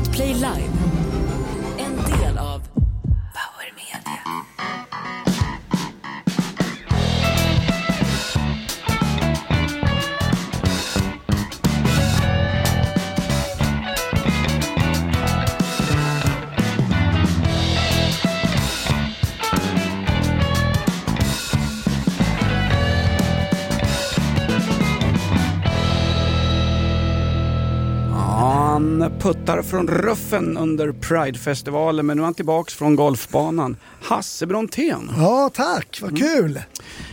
[0.00, 2.19] Podplay Live.
[29.34, 33.76] Puttar från ruffen under Pridefestivalen men nu är han tillbaks från golfbanan.
[34.02, 35.10] Hasse Brontén.
[35.16, 35.98] Ja, tack.
[36.02, 36.62] Vad kul.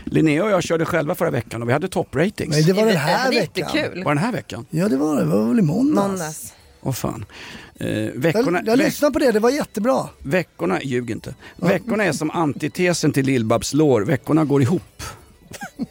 [0.05, 2.51] Linnea och jag körde själva förra veckan och vi hade toppratings.
[2.55, 3.65] Nej, det var Det den här veckan.
[3.73, 4.03] jättekul.
[4.03, 4.65] Var den här veckan?
[4.69, 5.21] Ja, det var det.
[5.21, 6.07] Det var väl i måndags.
[6.07, 6.53] Måndags.
[6.81, 7.25] Åh fan.
[7.79, 10.09] Eh, Jag, veckorna, jag veck- lyssnade på det, det var jättebra.
[10.19, 11.35] veckorna, ljug inte.
[11.55, 14.01] Veckorna är som antitesen till Lill-Babs lår.
[14.01, 15.03] Veckorna går ihop.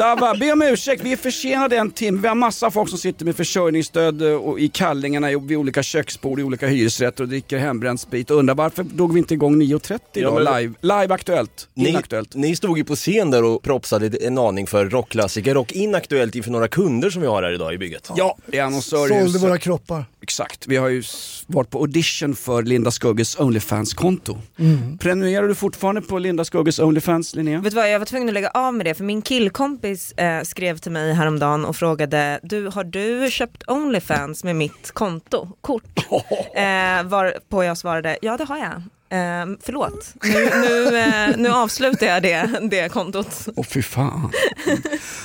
[0.00, 2.18] Dava, be om ursäkt, vi är försenade en timme.
[2.22, 6.40] Vi har massa folk som sitter med försörjningsstöd eh, och i kallingarna vid olika köksbord
[6.40, 9.90] i olika hyresrätter och dricker hembränd sprit och undrar varför drog vi inte igång 9.30
[10.12, 10.74] Ja, idag men- live?
[10.80, 12.34] Live Aktuellt, Ni, inaktuellt.
[12.34, 16.50] ni stod ju på scen där och propsade en aning för rockklassiker och inaktuellt inför
[16.50, 18.10] några kunder som vi har här idag i bygget.
[18.16, 20.04] Ja, det är annonsör i Sålde våra kroppar.
[20.30, 21.02] Exakt, vi har ju
[21.46, 24.38] varit på audition för Linda Skugges Onlyfans-konto.
[24.58, 24.98] Mm.
[24.98, 27.60] Prenumererar du fortfarande på Linda Skugges Onlyfans, Linnea?
[27.60, 30.42] Vet du vad, jag var tvungen att lägga av med det för min killkompis eh,
[30.42, 35.84] skrev till mig häromdagen och frågade du, har du köpt Onlyfans med mitt konto, kort?
[36.54, 38.82] Eh, varpå jag svarade ja det har jag.
[39.12, 39.18] Eh,
[39.62, 43.48] förlåt, nu, nu, eh, nu avslutar jag det, det kontot.
[43.56, 44.32] Åh fy fan.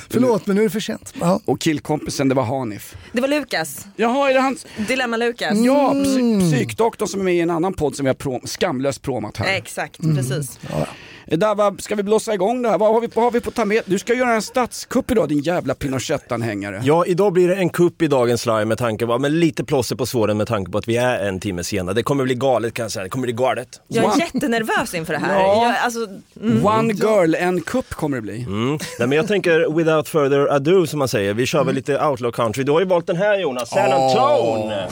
[0.09, 1.13] Förlåt, men nu är det för sent.
[1.19, 1.39] Ja.
[1.45, 2.95] Och killkompisen, det var Hanif.
[3.11, 4.65] Det var Lukas, Jaha, är det hans?
[4.87, 5.57] Dilemma Lukas.
[5.57, 9.01] Ja, psy- psykdoktorn som är med i en annan podd som vi har prom- skamlöst
[9.01, 9.55] promat här.
[9.57, 10.59] Exakt, precis.
[10.69, 10.83] Eh,
[11.27, 12.77] Dava, ska vi blåsa igång det här?
[12.77, 13.83] Vad har vi, vad har vi på tapet?
[13.85, 16.81] Du ska göra en statskupp idag din jävla Pinochet-anhängare.
[16.83, 19.95] Ja, idag blir det en kupp i dagens live med tanke på, men lite plåster
[19.95, 21.93] på såren med tanke på att vi är en timme sena.
[21.93, 23.67] Det kommer bli galet kan jag säga, det kommer bli galet.
[23.87, 25.39] Jag är One- jättenervös inför det här.
[25.39, 25.65] Ja.
[25.65, 25.99] Jag, alltså,
[26.41, 26.65] mm.
[26.65, 28.43] One girl, en kupp kommer det bli.
[28.43, 28.69] Mm.
[28.99, 32.31] Nej, men jag tänker without further ado som man säger, vi kör väl lite outlaw
[32.35, 32.63] country.
[32.63, 34.87] Du har ju valt den här Jonas, San Antone!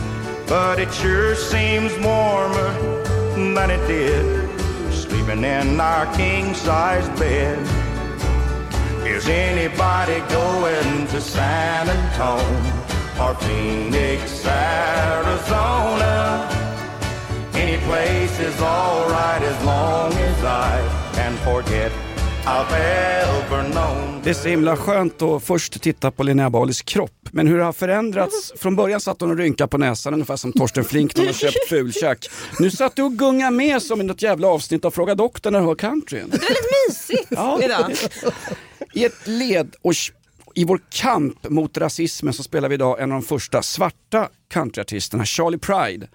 [0.47, 2.69] But it sure seems warmer
[3.55, 4.42] than it did
[5.13, 7.59] sleeping in our king size bed.
[9.05, 12.65] Is anybody going to San Antone
[13.21, 16.15] or Phoenix, Arizona?
[17.53, 21.91] Any place is alright as long as I can forget.
[24.23, 27.11] Det är så himla skönt att först titta på Linnea Balis kropp.
[27.31, 28.53] Men hur det har förändrats.
[28.57, 31.33] Från början satt hon och rynkade på näsan ungefär som Torsten Flink när hon har
[31.33, 32.29] köpt fulkäk.
[32.59, 35.59] Nu satt du och gunga med som i något jävla avsnitt av Fråga doktorn när
[35.59, 36.29] du hör countryn.
[36.29, 37.59] Det är väldigt mysigt Ja.
[37.63, 37.91] idag.
[38.93, 39.93] I ett led och
[40.55, 45.25] i vår kamp mot rasismen så spelar vi idag en av de första svarta countryartisterna,
[45.25, 46.07] Charlie Pride.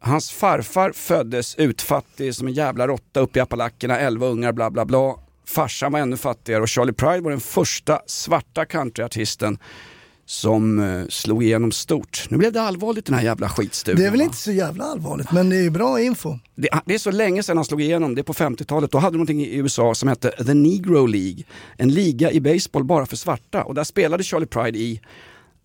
[0.00, 4.84] Hans farfar föddes utfattig som en jävla råtta uppe i Appalackerna, 11 ungar, bla bla
[4.84, 5.14] bla.
[5.46, 9.58] Farsan var ännu fattigare och Charlie Pride var den första svarta countryartisten
[10.26, 12.26] som eh, slog igenom stort.
[12.30, 14.00] Nu blev det allvarligt den här jävla skitstudion.
[14.00, 16.38] Det är väl inte så jävla allvarligt, men det är ju bra info.
[16.54, 18.90] Det, det är så länge sedan han slog igenom, det är på 50-talet.
[18.90, 21.42] Då hade de någonting i USA som hette The Negro League.
[21.76, 23.64] En liga i baseball bara för svarta.
[23.64, 25.00] Och där spelade Charlie Pride i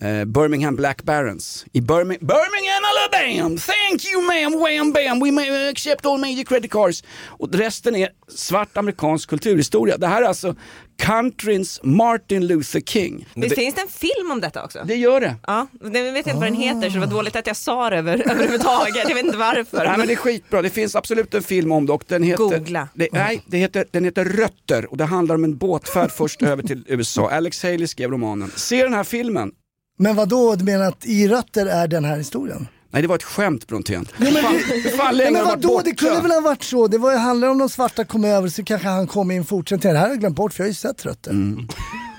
[0.01, 1.65] eh, Birmingham Black Barons.
[1.73, 3.57] I Birmingham, Birmingham Alabama!
[3.59, 7.03] Thank you ma'am, wham bam, we may accept all major credit cards.
[7.27, 9.97] Och resten är svart amerikansk kulturhistoria.
[9.97, 10.55] Det här är alltså
[10.97, 13.27] countryns Martin Luther King.
[13.33, 14.79] Visst finns det en film om detta också?
[14.85, 15.35] Det gör det.
[15.47, 17.89] Ja, det jag vet inte vad den heter så det var dåligt att jag sa
[17.89, 19.09] det över, överhuvudtaget.
[19.09, 19.85] Jag vet inte varför.
[19.85, 22.43] Nej, men det är skitbra, det finns absolut en film om det och den heter,
[22.43, 22.87] Googla.
[22.93, 26.63] Det, nej, det heter, den heter Rötter och det handlar om en båtfärd först över
[26.63, 27.29] till USA.
[27.29, 28.51] Alex Haley skrev romanen.
[28.55, 29.51] Se den här filmen.
[29.97, 32.67] Men vad då du menar att i rötter är den här historien?
[32.91, 34.07] Nej det var ett skämt Brontén.
[34.17, 36.63] men Hur fan, det- hur fan Ja, länge men vadå, det kunde väl ha varit
[36.63, 36.87] så.
[36.87, 39.93] Det var, handlar om de svarta kom över så kanske han kom i en fortsättning.
[39.93, 41.31] Det här har jag glömt bort för jag har ju sett rötter.
[41.31, 41.67] Mm.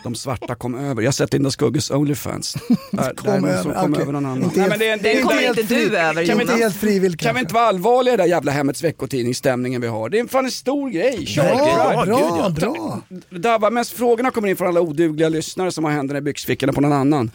[0.03, 1.03] De svarta kom över.
[1.03, 2.57] Jag har sett Linda Skugges Onlyfans.
[2.93, 4.03] Där, Kom där över, kom okej.
[4.03, 4.43] över någon annan.
[4.43, 6.61] Inte Nej, helt- men det, det, Den kommer inte- du över Kan vi inte Jonas.
[6.61, 10.09] helt frivilligt kan vi inte vara allvarliga i det där jävla Hemmets veckotidningsstämningen vi har?
[10.09, 11.27] Det är fan en stor grej.
[11.27, 11.43] Kör!
[11.45, 13.01] Bra, Ja, bra, ja.
[13.31, 13.39] bra.
[13.59, 16.93] Dabba, frågorna kommer in från alla odugliga lyssnare som har händerna i byxfickorna på någon
[16.93, 17.31] annan.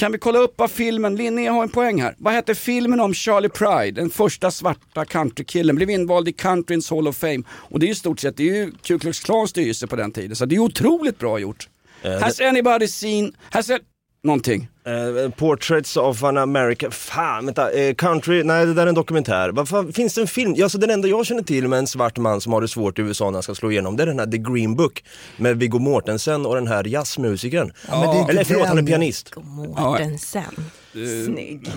[0.00, 2.14] Kan vi kolla upp vad filmen, Linnea har en poäng här.
[2.18, 7.08] Vad hette filmen om Charlie Pride, den första svarta countrykillen, blev invald i countryns Hall
[7.08, 7.42] of Fame.
[7.48, 10.12] Och det är ju stort sett, det är ju Ku Klux Klans styrelse på den
[10.12, 11.68] tiden, så det är otroligt bra gjort.
[12.02, 13.82] Eh, Has anybody seen, has it,
[14.22, 14.68] någonting.
[14.90, 19.48] Eh, Portraits of an American, fan vänta, eh, country, nej det där är en dokumentär.
[19.48, 20.62] Vad fan, finns det en film?
[20.62, 23.02] Alltså den enda jag känner till med en svart man som har det svårt i
[23.02, 25.04] USA när han ska slå igenom, det är den här The Green Book
[25.36, 27.72] med Viggo Mortensen och den här jazzmusikern.
[27.92, 29.32] inte Eller förlåt, han är pianist.
[29.36, 30.70] Mårtensen.
[30.92, 31.24] Snygg.
[31.24, 31.68] Snygg!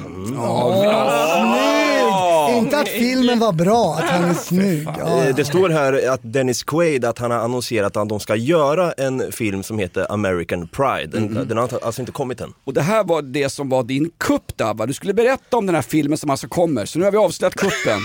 [2.57, 4.87] Inte att filmen var bra, att han är snygg.
[4.99, 8.35] Ja, Eh, Det står här att Dennis Quaid, att han har annonserat att de ska
[8.35, 11.07] göra en film som heter American Pride.
[11.19, 12.53] Den, den har alltså inte kommit än.
[12.63, 14.85] Och det här var det som var din kupp Dabba.
[14.85, 17.55] Du skulle berätta om den här filmen som alltså kommer, så nu har vi avslöjat
[17.55, 17.99] kuppen.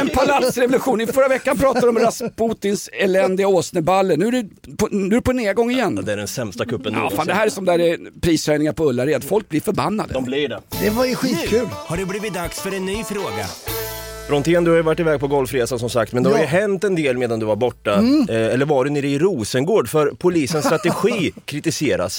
[0.00, 1.00] en palatsrevolution.
[1.00, 4.16] I förra veckan pratade du om Rasputins eländiga åsneballe.
[4.16, 5.94] Nu är du på, nu är du på nedgång igen.
[6.04, 9.24] Det är den sämsta kuppen Ja, fan, det här är som där prishöjningar på Ullared.
[9.24, 10.12] Folk blir förbannade.
[10.14, 10.60] De blir det.
[10.80, 11.68] det var ju skitkul.
[11.72, 13.46] har det blivit dags för en ny fråga.
[14.28, 16.44] Brontén, du har ju varit iväg på golfresa som sagt, men det har ju.
[16.44, 16.60] Mm.
[16.60, 17.94] hänt en del medan du var borta.
[18.28, 19.88] Eh, eller var du nere i Rosengård?
[19.88, 22.18] För polisens strategi kritiseras.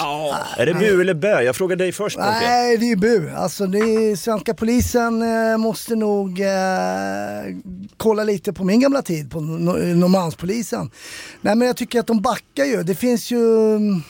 [0.57, 1.41] Är det bu eller bä?
[1.43, 2.33] Jag frågar dig först Brontén.
[2.41, 3.29] Nej, det är ju bu.
[3.35, 6.47] Alltså, det är, svenska polisen eh, måste nog eh,
[7.97, 10.91] kolla lite på min gamla tid, på no- Norrmalmspolisen.
[11.41, 12.83] Nej, men jag tycker att de backar ju.
[12.83, 13.75] Det finns ju...
[13.75, 14.01] mm,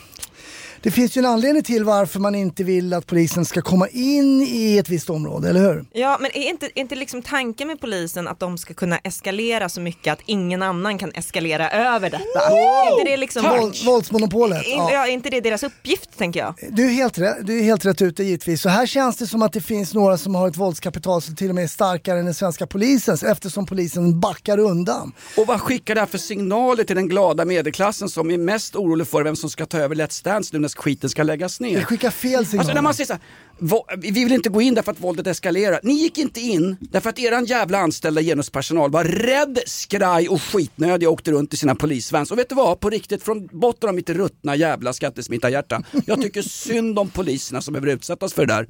[0.87, 4.41] Det finns ju en anledning till varför man inte vill att polisen ska komma in
[4.41, 5.85] i ett visst område, eller hur?
[5.93, 9.69] Ja men är inte, är inte liksom tanken med polisen att de ska kunna eskalera
[9.69, 12.39] så mycket att ingen annan kan eskalera över detta?
[12.49, 13.43] Är inte det liksom...
[13.43, 14.65] Våld, våldsmonopolet.
[14.65, 14.89] Är, Ja.
[14.93, 15.07] ja.
[15.07, 16.53] är inte det deras uppgift tänker jag?
[16.69, 18.61] Du är, helt rätt, du är helt rätt ute givetvis.
[18.61, 21.49] Så här känns det som att det finns några som har ett våldskapital som till
[21.49, 25.11] och med är starkare än den svenska polisens eftersom polisen backar undan.
[25.37, 29.07] Och vad skickar det här för signaler till den glada medelklassen som är mest orolig
[29.07, 31.77] för vem som ska ta över Let's Dance nu när skiten ska läggas ner?
[31.79, 32.59] Det skickar fel signaler.
[32.59, 33.21] Alltså när man säger så här,
[33.59, 35.79] "Va- vi vill inte gå in därför att våldet eskalerar.
[35.83, 41.09] Ni gick inte in därför att eran jävla anställda genuspersonal var rädd, skraj och skitnödiga
[41.09, 42.31] och åkte runt i sina polisvans.
[42.31, 42.79] Och vet du vad?
[42.79, 45.83] På riktigt, från botten av mitt ruttna jävla skattesmittarhjärta.
[46.05, 48.67] Jag tycker synd om poliserna som behöver utsättas för det där.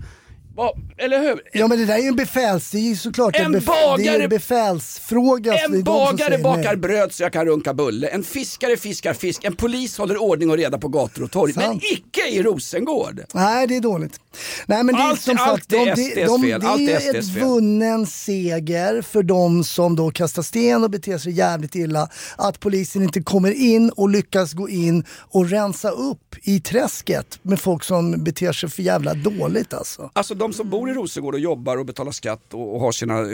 [0.98, 1.42] Eller hur?
[1.54, 3.62] Ja men det där är ju en befäls, det är ju såklart En det är
[3.62, 5.52] bagare- en befälsfråga.
[5.52, 5.84] så det är En de som
[6.18, 6.78] bagare bakar nej.
[6.78, 8.08] bröd så jag kan runka bulle.
[8.08, 9.44] En fiskare fiskar fisk.
[9.44, 11.54] En polis håller ordning och reda på gator och torg.
[11.56, 11.84] Men Sant.
[11.84, 13.22] icke i Rosengård.
[13.34, 14.20] Nej det är dåligt.
[14.66, 16.62] Nej men det är Allt- som allt sagt, de, är de, SDs de, fel.
[16.62, 17.44] det Allt är är ett fel.
[17.44, 22.10] vunnen seger för de som då kastar sten och beter sig jävligt illa.
[22.36, 27.60] Att polisen inte kommer in och lyckas gå in och rensa upp i träsket med
[27.62, 30.10] folk som beter sig för jävla dåligt alltså.
[30.14, 33.20] Alltså de som bor i Rosengård och jobbar och betalar skatt och, och har sina
[33.20, 33.28] eh,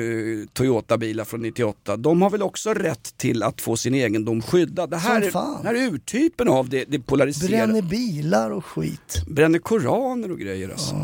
[0.54, 4.90] Toyota-bilar från 98, de har väl också rätt till att få sin egendom skyddad.
[4.90, 5.32] Det här, är,
[5.62, 7.58] det här är urtypen av det, det polariserade.
[7.58, 7.90] Bränner Bränner...
[7.90, 9.24] bilar och skit.
[9.64, 10.96] koraner och grejer alltså.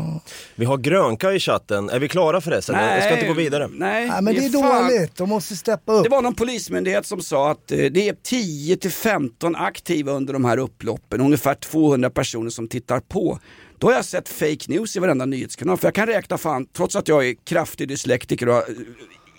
[0.54, 1.90] Vi har Grönka i chatten.
[1.90, 2.74] Är vi klara förresten?
[2.74, 3.68] Jag ska inte gå vidare.
[3.72, 6.04] Nej, Nej men det är fan- dåligt, de måste steppa upp.
[6.04, 10.32] Det var någon polismyndighet som sa att eh, det är 10 till 15 aktiva under
[10.32, 13.38] de här upploppen, ungefär 200 personer som tittar på.
[13.80, 16.96] Då har jag sett fake news i varenda nyhetskanal, för jag kan räkna fan, trots
[16.96, 18.64] att jag är kraftig dyslektiker och har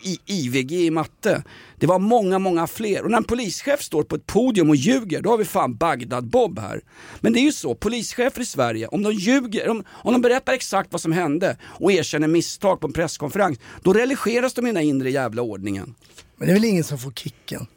[0.04, 1.44] i, IVG i matte.
[1.76, 3.04] Det var många, många fler.
[3.04, 6.60] Och när en polischef står på ett podium och ljuger, då har vi fan Bagdad-Bob
[6.60, 6.82] här.
[7.20, 10.54] Men det är ju så, polischefer i Sverige, om de ljuger, om, om de berättar
[10.54, 14.84] exakt vad som hände och erkänner misstag på en presskonferens, då religeras de i den
[14.84, 15.96] inre jävla ordningen.
[16.38, 17.68] Men det är väl ingen som får kicken?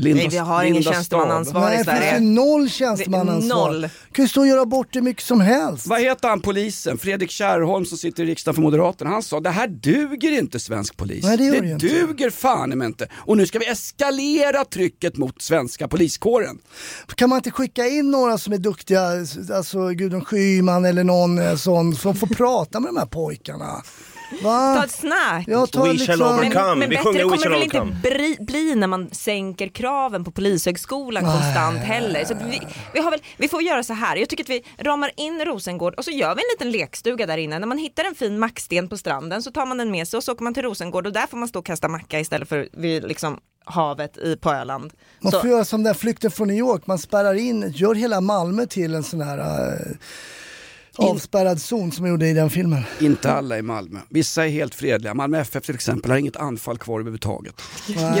[0.00, 2.20] Linda, Nej vi har ingen tjänstemannaansvar Nej, i det finns ju Sverige.
[2.20, 3.70] noll tjänstemannaansvar.
[3.70, 3.88] Noll.
[4.12, 5.86] kan ju stå och göra bort det mycket som helst.
[5.86, 6.98] Vad heter han polisen?
[6.98, 9.10] Fredrik Kärrholm som sitter i riksdagen för Moderaterna.
[9.10, 11.24] Han sa det här duger inte svensk polis.
[11.24, 11.86] Nej, det gör det inte.
[11.86, 13.08] duger fan inte.
[13.12, 16.58] Och nu ska vi eskalera trycket mot svenska poliskåren.
[17.14, 19.02] Kan man inte skicka in några som är duktiga,
[19.56, 23.82] alltså Gudrun Schyman eller någon eh, sån som får prata med de här pojkarna?
[24.30, 24.84] Ta Va?
[24.84, 25.44] ett snack.
[25.46, 26.22] Jag tar We shall liksom...
[26.22, 26.68] overcome.
[26.68, 30.24] Men, men Vi bättre kommer shall det väl inte bli, bli när man sänker kraven
[30.24, 32.24] på polishögskolan konstant heller.
[32.24, 32.60] Så vi,
[32.94, 35.94] vi, har väl, vi får göra så här, jag tycker att vi ramar in Rosengård
[35.94, 37.58] och så gör vi en liten lekstuga där inne.
[37.58, 40.24] När man hittar en fin macksten på stranden så tar man den med sig och
[40.24, 42.68] så åker man till Rosengård och där får man stå och kasta macka istället för
[42.72, 44.92] vid liksom havet i, på Öland.
[45.20, 48.20] Man Så, får göra som den flykten från New York, man spärrar in, gör hela
[48.20, 49.96] Malmö till en sån här eh,
[50.98, 52.82] avspärrad zon som man gjorde i den filmen.
[53.00, 53.98] Inte alla i Malmö.
[54.08, 55.14] Vissa är helt fredliga.
[55.14, 57.62] Malmö FF till exempel har inget anfall kvar överhuvudtaget.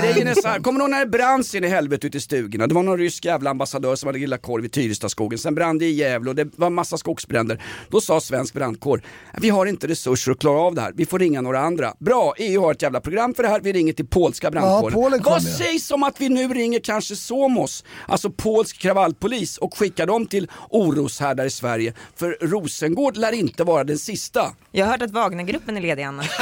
[0.00, 2.66] Grejen är så här, kommer ihåg när det brann in i helvete ute i stugorna?
[2.66, 5.38] Det var någon rysk jävla ambassadör som hade grillat korv i Tyrestaskogen.
[5.38, 7.62] Sen brann det i Gävle och det var massa skogsbränder.
[7.88, 9.02] Då sa svensk brandkår,
[9.40, 10.92] vi har inte resurser att klara av det här.
[10.96, 11.94] Vi får ringa några andra.
[11.98, 13.60] Bra, EU har ett jävla program för det här.
[13.60, 14.94] Vi ringer till polska brandkåren.
[14.94, 20.06] Polen Vad sägs om att vi nu ringer kanske Somos, alltså polsk kravallpolis och skickar
[20.06, 21.92] dem till oroshärdar i Sverige?
[22.16, 22.36] För
[22.68, 24.52] Rosengård lär inte vara den sista.
[24.72, 26.22] jag har hört att Wagnergruppen är ledig Anna.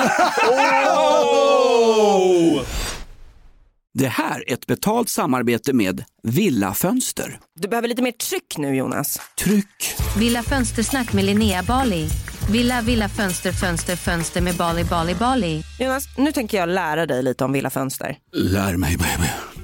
[3.95, 7.39] Det här är ett betalt samarbete med Villa Fönster.
[7.61, 9.21] Du behöver lite mer tryck nu Jonas.
[9.45, 9.95] Tryck!
[10.19, 12.09] Villa Fönstersnack med Linnea Bali.
[12.53, 15.63] Villa, villa, fönster, fönster, fönster med Bali, Bali, Bali.
[15.79, 18.17] Jonas, nu tänker jag lära dig lite om Villa Fönster.
[18.33, 19.29] Lär mig baby.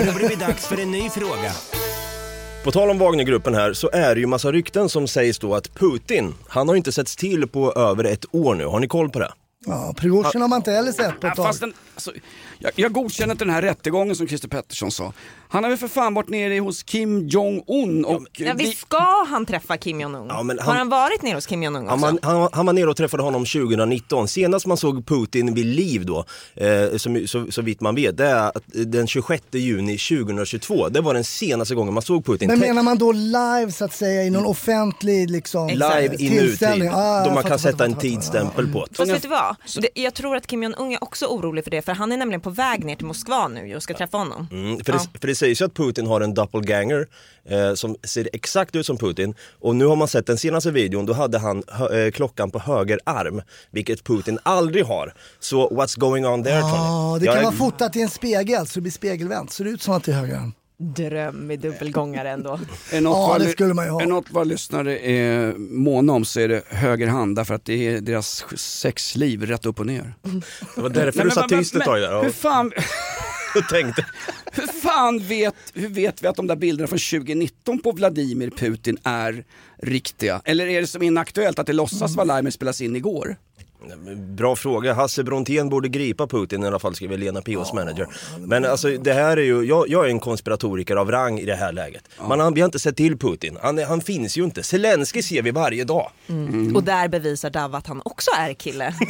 [0.00, 1.52] Nu har det blivit dags för en ny fråga.
[2.64, 5.74] På tal om Wagnergruppen här så är det ju massa rykten som sägs då att
[5.74, 8.64] Putin, han har inte setts till på över ett år nu.
[8.64, 9.32] Har ni koll på det?
[9.66, 11.46] Ja, Prigozjin har man inte heller sett på Ja, ett tag.
[11.46, 12.12] fast den, alltså,
[12.60, 15.12] jag, jag godkänner inte den här rättegången som Christer Pettersson sa.
[15.48, 18.22] Han har väl för fan varit nere hos Kim Jong-Un och...
[18.32, 20.26] Ja, vi- visst ska han träffa Kim Jong-Un?
[20.28, 21.90] Ja, han- Har han varit nere hos Kim Jong-Un också?
[21.90, 24.28] Han, man, han, han var nere och träffade honom 2019.
[24.28, 26.24] Senast man såg Putin vid liv då,
[26.54, 30.88] eh, som, så, så vitt man vet, det är att den 26 juni 2022.
[30.88, 32.48] Det var den senaste gången man såg Putin.
[32.48, 36.88] Men menar man då live så att säga i någon offentlig liksom, Live i nutid?
[36.92, 38.94] Ah, då man kan fattar, sätta en tidsstämpel på det.
[38.96, 39.56] Fast vet du vad?
[39.94, 42.49] Jag tror att Kim Jong-Un är också orolig för det för han är nämligen på
[42.50, 44.48] väg ner till Moskva nu och ska träffa honom.
[44.52, 44.98] Mm, för, Ja.
[45.12, 47.06] det, för det sägs ju att Putin har en doppelganger
[47.48, 49.34] eh, som ser exakt ut som Putin.
[49.60, 52.98] Och nu har man sett den senaste videon, då hade han eh, klockan på höger
[53.04, 55.14] arm, vilket Putin aldrig har.
[55.40, 56.72] Så what's going on there Tony?
[56.74, 59.52] Ja, det Jag kan är- vara fotat i en spegel så det blir spegelvänt.
[59.52, 60.52] Ser det ut som att det är höger?
[60.82, 62.60] Dröm i dubbelgångare ändå.
[62.92, 64.02] Är något Ja, det skulle man ju ha.
[64.02, 67.86] Är något vad lyssnare är måna om så är det höger hand därför att det
[67.88, 70.14] är deras sexliv rätt upp och ner.
[70.74, 72.66] Det var därför Nej, du satt men- tyst ett men- tag där Hur och, fan,
[73.56, 74.06] och tänkte.
[74.52, 78.98] hur fan vet, hur vet vi att de där bilderna från 2019 på Vladimir Putin
[79.04, 79.44] är
[79.82, 80.40] riktiga?
[80.44, 83.36] Eller är det som inaktuellt att det låtsas Vladimir spelas in igår?
[84.16, 88.06] Bra fråga, Hasse Brontén borde gripa Putin i alla fall skriver Lena Pios manager.
[88.38, 91.54] Men alltså det här är ju, jag, jag är en konspiratoriker av rang i det
[91.54, 92.02] här läget.
[92.28, 94.62] Man, har- vi har inte sett till Putin, han, han finns ju inte.
[94.62, 96.10] Zelensky ser vi varje dag.
[96.74, 98.94] Och där bevisar Dav att han också är kille.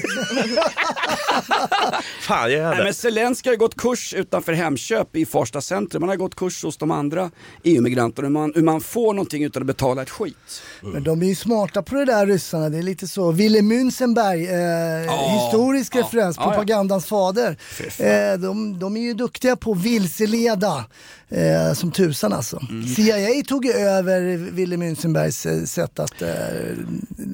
[2.21, 6.03] Fan jag är Nej, men Zelenskyj har ju gått kurs utanför Hemköp i Farsta centrum.
[6.03, 7.31] Han har gått kurs hos de andra
[7.63, 10.63] EU-migranterna hur man, hur man får någonting utan att betala ett skit.
[10.83, 12.69] Men de är ju smarta på det där ryssarna.
[12.69, 13.33] Det är lite så.
[13.33, 16.43] Wille Münzenberg, eh, historisk ja, referens, ja.
[16.43, 17.57] propagandans fader.
[17.99, 20.85] Eh, de, de är ju duktiga på att vilseleda
[21.31, 22.61] eh, som tusan alltså.
[22.71, 22.87] Mm.
[22.87, 26.29] CIA tog ju över Wille Münzenbergs eh, sätt att eh,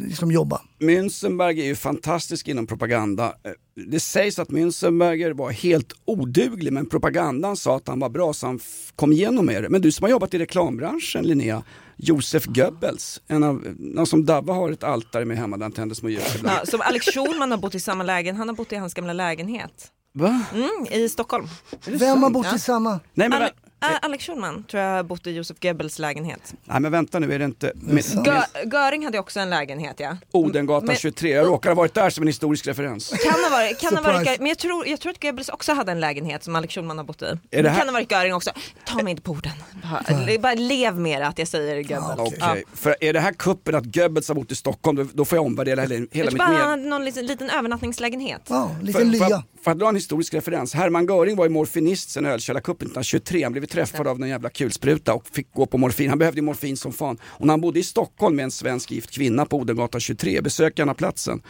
[0.07, 0.61] liksom jobba.
[0.81, 3.25] Münzenberg är ju fantastisk inom propaganda.
[3.25, 3.51] Eh,
[3.91, 8.47] Det sägs att Münzenberger var helt oduglig men propagandan sa att han var bra så
[8.47, 8.61] han
[8.97, 9.69] kom igenom med det.
[9.69, 11.63] Men du som har jobbat i reklambranschen Linnea,
[11.97, 15.95] Josef Goebbels, en av, någon som Davva har ett altare med hemma där han tänder
[15.95, 16.59] små ljus ibland.
[16.63, 19.13] Ja, som Alex Schulman har bott i samma lägenhet, han har bott i hans gamla
[19.13, 19.91] lägenhet.
[20.15, 20.43] Va?
[20.55, 21.47] Mm, I Stockholm.
[21.87, 22.57] Vem har bott Ja.
[22.57, 23.01] i samma?
[23.15, 23.43] Nej men,
[23.81, 26.55] Ä- Alex Schulman tror jag har bott i Josef Goebbels lägenhet.
[26.65, 27.73] Nej men vänta nu, är det inte...
[27.75, 28.43] Med, Gö
[28.73, 30.17] Göring hade också en lägenhet ja.
[30.33, 33.09] Odengatan Men- 23, jag råkar ha varit där som en historisk referens.
[33.11, 35.93] Kan ha varit, kan ha varit, men jag tror, jag tror att Goebbels också hade
[35.93, 37.39] en lägenhet som Alex Schulman har bott i.
[37.51, 38.51] Är det här- Kan ha varit Göring också.
[38.85, 39.53] Ta mig inte på orden.
[39.83, 42.33] Bara, bara lev med att jag säger Goebbels.
[42.43, 45.37] Okej, för är det här kuppen att Goebbels har bott i Stockholm, då, då får
[45.39, 46.65] jag omvärdera hela, hela Jag mitt tror bara han med.
[46.69, 48.43] hade någon liten, liten övernattningslägenhet.
[48.49, 52.27] Ja, För, för, för att dra en historisk referens, Hermann Göring var ju morfinist sen
[52.27, 56.09] ölkällarkuppen 1923, han blev träffad av någon jävla kulspruta och fick gå på morfin.
[56.09, 57.19] Han behövde morfin som fan.
[57.25, 60.83] Och när han bodde i Stockholm med en svensk gift kvinna på Odengatan 23, besökte
[60.83, 61.43] gärna platsen.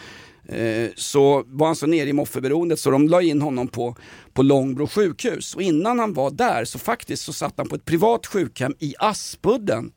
[0.48, 3.96] Eh, så var han så nere i moffeberoendet så de la in honom på,
[4.32, 5.54] på Långbro sjukhus.
[5.54, 8.94] Och innan han var där så faktiskt så satt han på ett privat sjukhem i
[8.98, 9.92] Aspudden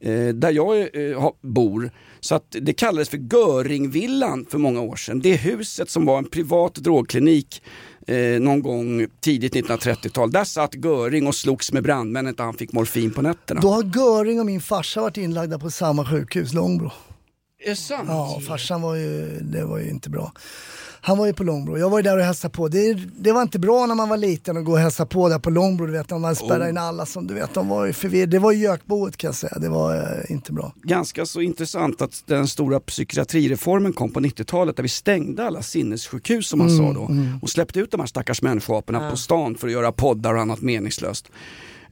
[0.00, 1.90] eh, där jag eh, bor.
[2.24, 5.20] Så att det kallades för Göringvillan för många år sedan.
[5.20, 7.62] Det huset som var en privat drogklinik
[8.06, 10.30] eh, någon gång tidigt 1930-tal.
[10.30, 13.60] Där satt Göring och slogs med brandmännen när han fick morfin på nätterna.
[13.60, 16.90] Då har Göring och min farsa varit inlagda på samma sjukhus, Långbro.
[17.64, 18.08] Är det sant?
[18.08, 20.32] Ja, farsan var ju, det var ju inte bra.
[21.00, 22.68] Han var ju på Långbro, jag var ju där och hälsade på.
[22.68, 25.38] Det, det var inte bra när man var liten att gå och hälsa på där
[25.38, 26.68] på Långbro, du vet, man spärrade Oh.
[26.70, 28.30] in alla som du vet, de var ju förvirrade.
[28.30, 30.72] Det var ju gökboet kan jag säga, det var eh, inte bra.
[30.82, 36.48] Ganska så intressant att den stora psykiatrireformen kom på 90-talet där vi stängde alla sinnessjukhus
[36.48, 37.38] som man Mm, sa då mm.
[37.42, 39.10] och släppte ut de här stackars människoaporna Ja.
[39.10, 41.28] på stan för att göra poddar och annat meningslöst.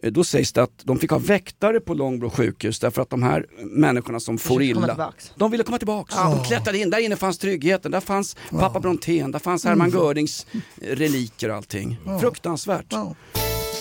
[0.02, 3.22] Eh, Då sägs det att de fick ha väktare på Långbro sjukhus därför att de
[3.22, 6.14] här människorna som får illa, de ville komma tillbaks.
[6.16, 6.34] Ja.
[6.36, 10.00] De klättrade in, där inne fanns tryggheten, där fanns pappa Brontén, där fanns Hermann Mm.
[10.02, 11.98] Görings eh, reliker och allting.
[12.20, 12.92] Fruktansvärt.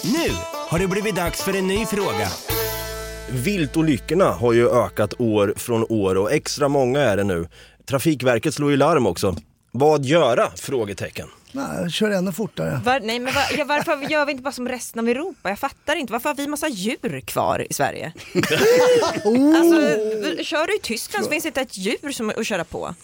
[0.03, 0.29] Nu
[0.69, 2.27] har det blivit dags för en ny fråga.
[3.31, 7.47] Viltolyckorna har ju ökat år från år och extra många är det nu.
[7.85, 9.35] Trafikverket slår ju larm också.
[9.71, 10.51] Vad göra?
[10.55, 11.27] Frågetecken.
[11.51, 12.81] Nej, jag kör ännu fortare.
[12.85, 15.49] Var, nej men var, ja, varför gör vi inte bara som resten av Europa?
[15.49, 16.13] Jag fattar inte.
[16.13, 18.13] Varför har vi massa djur kvar i Sverige?
[19.55, 19.81] alltså,
[20.43, 22.95] kör du i Tyskland så finns det inte ett djur som att köra på.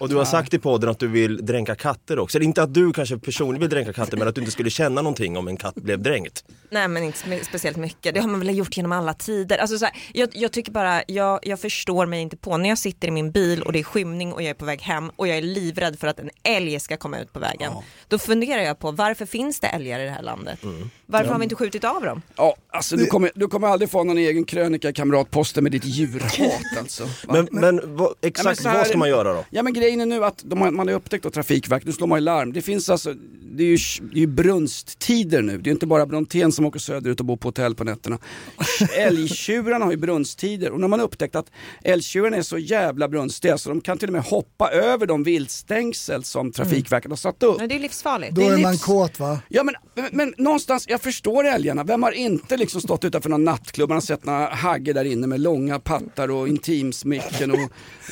[0.00, 2.38] Och du har sagt i podden att du vill dränka katter också.
[2.38, 5.02] Eller inte att du kanske personligen vill dränka katter men att du inte skulle känna
[5.02, 6.44] någonting om en katt blev dränkt.
[6.70, 8.14] Nej men inte spe- speciellt mycket.
[8.14, 9.58] Det har man väl gjort genom alla tider.
[9.58, 12.78] Alltså, så här, jag, jag tycker bara, jag, jag förstår mig inte på när jag
[12.78, 15.28] sitter i min bil och det är skymning och jag är på väg hem och
[15.28, 17.72] jag är livrädd för att en älg ska komma ut på vägen.
[18.08, 20.64] Då funderar jag på varför finns det älgar i det här landet?
[20.64, 20.90] Mm.
[21.10, 21.32] Varför Ja.
[21.32, 22.22] har vi inte skjutit av dem?
[22.36, 25.84] Ja, alltså du kommer, du kommer aldrig få någon egen krönika i Kamratposten med ditt
[25.84, 26.38] djurhat
[26.78, 27.04] alltså.
[27.28, 29.44] Men, men vad, exakt så här- vad ska man göra då?
[29.50, 32.06] Ja men grejen är nu att de har, man har upptäckt av Trafikverket, nu slår
[32.06, 32.52] man ju larm.
[32.52, 33.14] Det finns alltså,
[33.52, 33.78] det är ju,
[34.12, 35.58] det är ju brunsttider nu.
[35.58, 38.18] Det är inte bara Brontén som åker söderut och bor på hotell på nätterna.
[38.96, 41.46] Älgtjurarna har ju brunsttider och när man har upptäckt att
[41.84, 46.24] älgtjurarna är så jävla brunstiga så de kan till och med hoppa över de viltstängsel
[46.24, 47.58] som Trafikverket har satt upp.
[47.58, 48.34] Nej, det är livsfarligt.
[48.34, 49.38] Då det är man livs- kåt va?
[49.48, 51.84] Ja men, men, men någonstans, jag förstår älgarna.
[51.84, 55.26] Vem har inte liksom stått utanför någon nattklubb, man har sett några haggor där inne
[55.26, 57.58] med långa pattar och intimsmycken och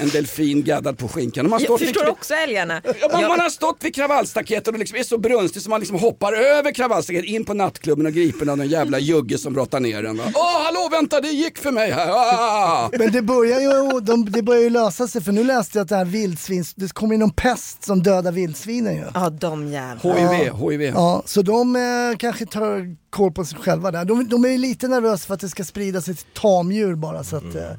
[0.01, 1.51] en delfin gaddad på skinkan.
[1.51, 2.81] Man Jag står förstår liksom- också älgarna.
[2.85, 5.81] Ja, man, Jag- man har stått vid kravallstaketet och liksom är så brunstig så man
[5.81, 9.81] liksom hoppar över kravallstaketet in på nattklubben och gripen av någon jävla jugge som brottar
[9.81, 10.21] ner en.
[10.21, 12.09] Åh hallå vänta det gick för mig här.
[12.11, 12.91] Ah!
[12.99, 15.89] Men det börjar, ju, de, det börjar ju lösa sig för nu läste jag att
[15.89, 19.05] det här vildsvins, det kommer in någon pest som dödar vildsvinen ju.
[19.15, 20.37] Ja de jävlarna.
[20.37, 20.83] HIV, HIV.
[20.83, 21.83] Ja, så de eh,
[22.19, 22.78] kanske tar
[23.11, 24.05] koll på sig själva där.
[24.05, 27.25] De, de är ju lite nervösa för att det ska sprida sig till tamdjur bara
[27.25, 27.71] så att eh,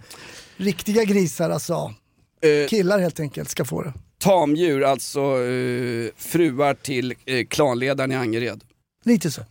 [0.57, 1.93] riktiga grisar alltså,
[2.69, 3.93] killar helt enkelt, ska få det.
[4.19, 8.63] Tamdjur, alltså eh, fruar till eh, klanledaren i Angered.
[9.05, 9.41] Lite så.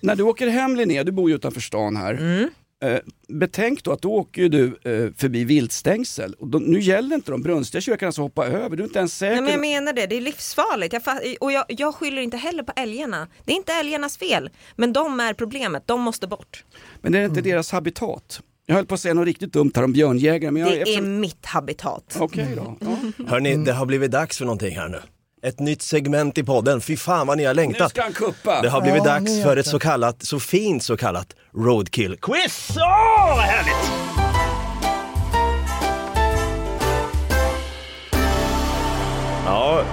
[0.00, 2.14] När du åker hem Linnea, du bor ju utanför stan här.
[2.14, 2.50] Mm.
[2.84, 6.34] Eh, betänk då att då åker ju du eh, förbi viltstängsel.
[6.34, 9.16] Och då, nu gäller inte de brunstiga kan alltså hoppa över, du är inte ens
[9.18, 9.34] säker.
[9.34, 10.92] Nej, men jag menar det, det är livsfarligt.
[10.92, 11.02] Jag,
[11.40, 13.28] och jag, jag skyller inte heller på älgarna.
[13.44, 14.50] Det är inte älgarnas fel.
[14.76, 16.64] Men de är problemet, de måste bort.
[17.00, 18.40] Men det är inte deras habitat.
[18.66, 20.50] Jag höll på att säga något riktigt dumt här om björnjägare.
[20.50, 22.16] Men jag, Det är eftersom- mitt habitat.
[22.20, 22.76] Okej då.
[22.80, 23.24] Ja.
[23.26, 24.98] Hörni, det har blivit dags för någonting här nu.
[25.42, 26.80] Ett nytt segment i podden.
[26.80, 27.80] Fy fan vad ni har längtat.
[27.80, 28.62] Nu ska han kuppa.
[28.62, 32.70] Det har blivit Ja, dags för ett så kallat, så fint så kallat roadkill-quiz.
[32.76, 34.07] Åh, vad härligt!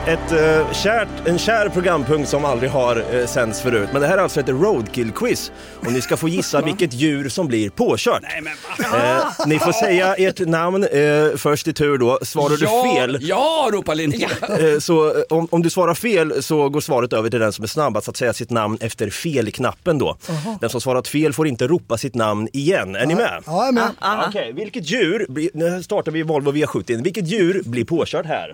[0.07, 3.89] Ett, eh, kärt, en kär programpunkt som aldrig har eh, sänds förut.
[3.93, 5.51] Men det här är alltså ett roadkill-quiz.
[5.85, 8.21] Och ni ska få gissa vilket djur som blir påkört.
[8.21, 8.53] Nej, men,
[9.01, 12.19] Eh, ni får säga ert namn eh, först i tur då.
[12.21, 14.29] Svarar du fel Ja, ropar Linnea.
[14.59, 17.63] Eh, Så eh, om, om du svarar fel så går svaret över till den som
[17.63, 20.17] är snabbast att säga sitt namn efter fel-knappen då.
[20.61, 22.95] Den som svarat fel får inte ropa sitt namn igen.
[22.95, 23.43] Är ni med?
[23.45, 23.89] Ja, jag är med.
[24.01, 28.53] Ja, Okej, vilket djur, blir- nu startar vi Volvo V70, vilket djur blir påkört här?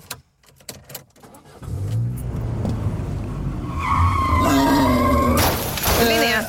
[6.12, 6.46] Linnea,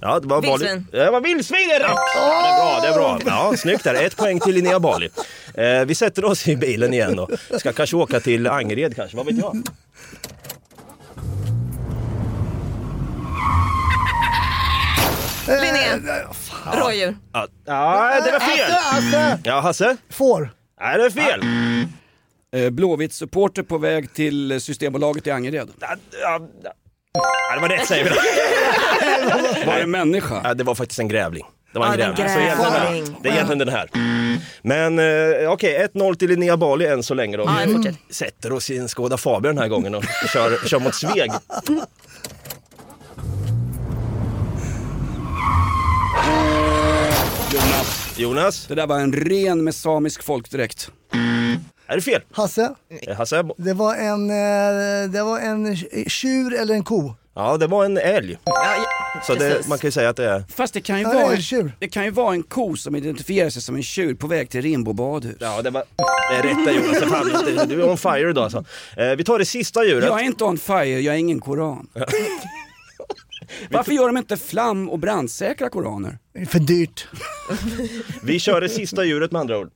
[0.00, 0.86] Ja, det var Vildsvin.
[0.92, 1.04] Bali.
[1.04, 1.88] Det var vildsvin är rätt!
[2.14, 3.18] Det är bra, det är bra.
[3.26, 3.94] Ja, snyggt där.
[3.94, 5.08] Ett poäng till Linnea Bali.
[5.54, 9.26] Eh, vi sätter oss i bilen igen och ska kanske åka till Angered kanske, vad
[9.26, 9.62] vet jag?
[15.48, 16.00] Linné.
[16.74, 17.16] Rådjur.
[17.32, 18.70] Ja, ja, det var fel!
[18.72, 19.38] Hasse!
[19.44, 19.96] Ja, Hasse?
[20.10, 20.50] Får.
[20.80, 21.40] Nej, det är fel.
[22.56, 25.68] Eh, Blåvitt-supporter på väg till Systembolaget i Angered.
[25.80, 26.40] Ja, ja,
[27.48, 27.54] ja.
[27.54, 28.16] Det var rätt säger vi då.
[29.66, 30.40] Var det en människa?
[30.44, 31.44] Ja, det var faktiskt en grävling.
[31.72, 32.34] Det var en Ja, en grävling.
[32.34, 33.16] Så egentligen, grävling.
[33.22, 33.88] det är egentligen den här.
[34.62, 37.44] Men eh, okej, 1-0 till Linnea Bali än så länge då.
[37.44, 37.96] Ja, Vi fortsätt.
[38.10, 41.30] sätter oss i en Skoda Fabia den här gången och kör, kör mot Sveg.
[47.52, 48.14] Jonas.
[48.18, 50.90] Jonas, Det där var en ren med samisk folkdräkt.
[51.86, 52.22] Är det fel?
[52.32, 52.74] Hasse,
[53.06, 53.44] Eh, Hasse?
[53.56, 55.76] det var en, eh, det var en
[56.08, 57.14] tjur eller en ko.
[57.34, 58.38] Ja, det var en älg.
[58.44, 59.68] Ja, ja, Så det, precis.
[59.68, 60.44] man kan ju säga att det är...
[60.54, 61.72] Fast det kan ju, Ja, det är vara, en en, tjur.
[61.78, 64.62] det kan ju vara en ko som identifierar sig som en tjur på väg till
[64.62, 65.36] Rimbo badhus.
[65.40, 65.84] Ja, det var...
[66.30, 66.98] Det är rätt där Jonas.
[67.12, 68.64] Fan, det- du är on fire idag alltså.
[68.96, 70.04] Eh, vi tar det sista djuret.
[70.04, 71.88] Jag är inte on fire, jag är ingen koran.
[73.70, 76.18] Varför gör de inte flam och brandsäkra koraner?
[76.34, 77.08] Det är för dyrt.
[78.22, 79.70] Vi kör det sista djuret med andra ord.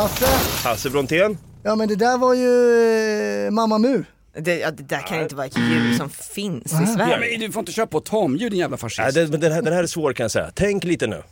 [0.00, 0.26] Hasse,
[0.68, 1.38] Hasse Brontén.
[1.62, 4.04] ja men det där var ju eh, Mamma Mu.
[4.38, 7.30] Det, ja, det där kan ju inte vara ett djur som finns i Ja, Sverige.
[7.30, 8.98] men du får inte köra på tamdjur din jävla fascist.
[8.98, 10.50] Nej, det, men den, här, den här är svår kan jag säga.
[10.54, 11.22] Tänk lite nu.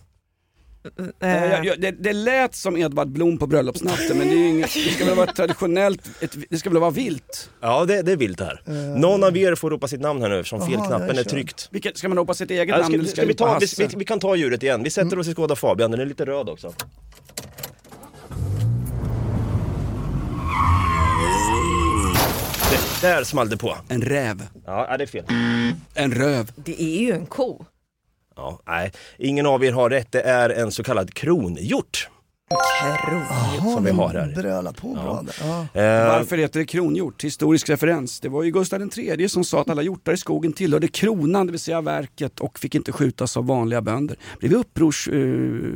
[1.19, 4.49] Ja, jag, jag, det, det lät som Edvard Blom på bröllopsnatten men det, är ju
[4.49, 7.51] inget, det ska väl vara traditionellt, ett, det ska väl vara vilt.
[7.61, 8.63] Ja, det, det är vilt det här.
[8.99, 11.25] Någon av er får ropa sitt namn här nu eftersom Jaha, jag felknappen är är
[11.25, 11.69] tryckt.
[11.71, 13.59] Vilket, ska man hoppa sitt eget Ja, namn ska, eller ska ska vi, vi ta,
[13.59, 14.83] vi, vi, vi kan ta djuret igen.
[14.83, 16.73] Vi sätter oss i Skåda Fabian, den är lite röd också.
[23.01, 23.77] Där small det på.
[23.89, 25.25] En räv, Ja, det är fel.
[25.95, 26.51] en röv.
[26.57, 27.65] Det är ju en ko.
[28.37, 30.13] Ja, nej, ingen av er har rätt.
[30.13, 32.09] Det är en så kallad kronhjort.
[32.51, 34.33] Jaha, Som vi har här.
[34.37, 35.35] brölar på bra där.
[35.75, 35.81] Ja.
[35.83, 37.25] Eh, Varför heter det kronhjort?
[37.25, 38.21] Historisk referens.
[38.21, 41.53] Det var ju Gustav III som sa att alla hjortar i skogen tillhörde kronan, det
[41.53, 44.17] vill säga verket och fick inte skjutas av vanliga bönder.
[44.41, 45.09] Blev upprors...
[45.09, 45.73] Uh,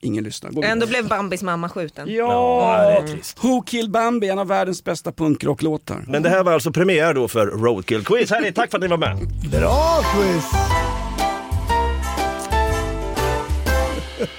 [0.00, 0.64] ingen lyssnar.
[0.64, 2.08] Ändå blev Bambis mamma skjuten.
[2.14, 3.44] Ja, trist.
[3.44, 6.04] Who Killed Bambi, en av världens bästa punkrocklåtar.
[6.08, 8.30] Men det här var alltså premiär då för Roadkill Quiz.
[8.30, 9.16] Härligt, tack för att ni var med.
[9.50, 10.44] Bra quiz!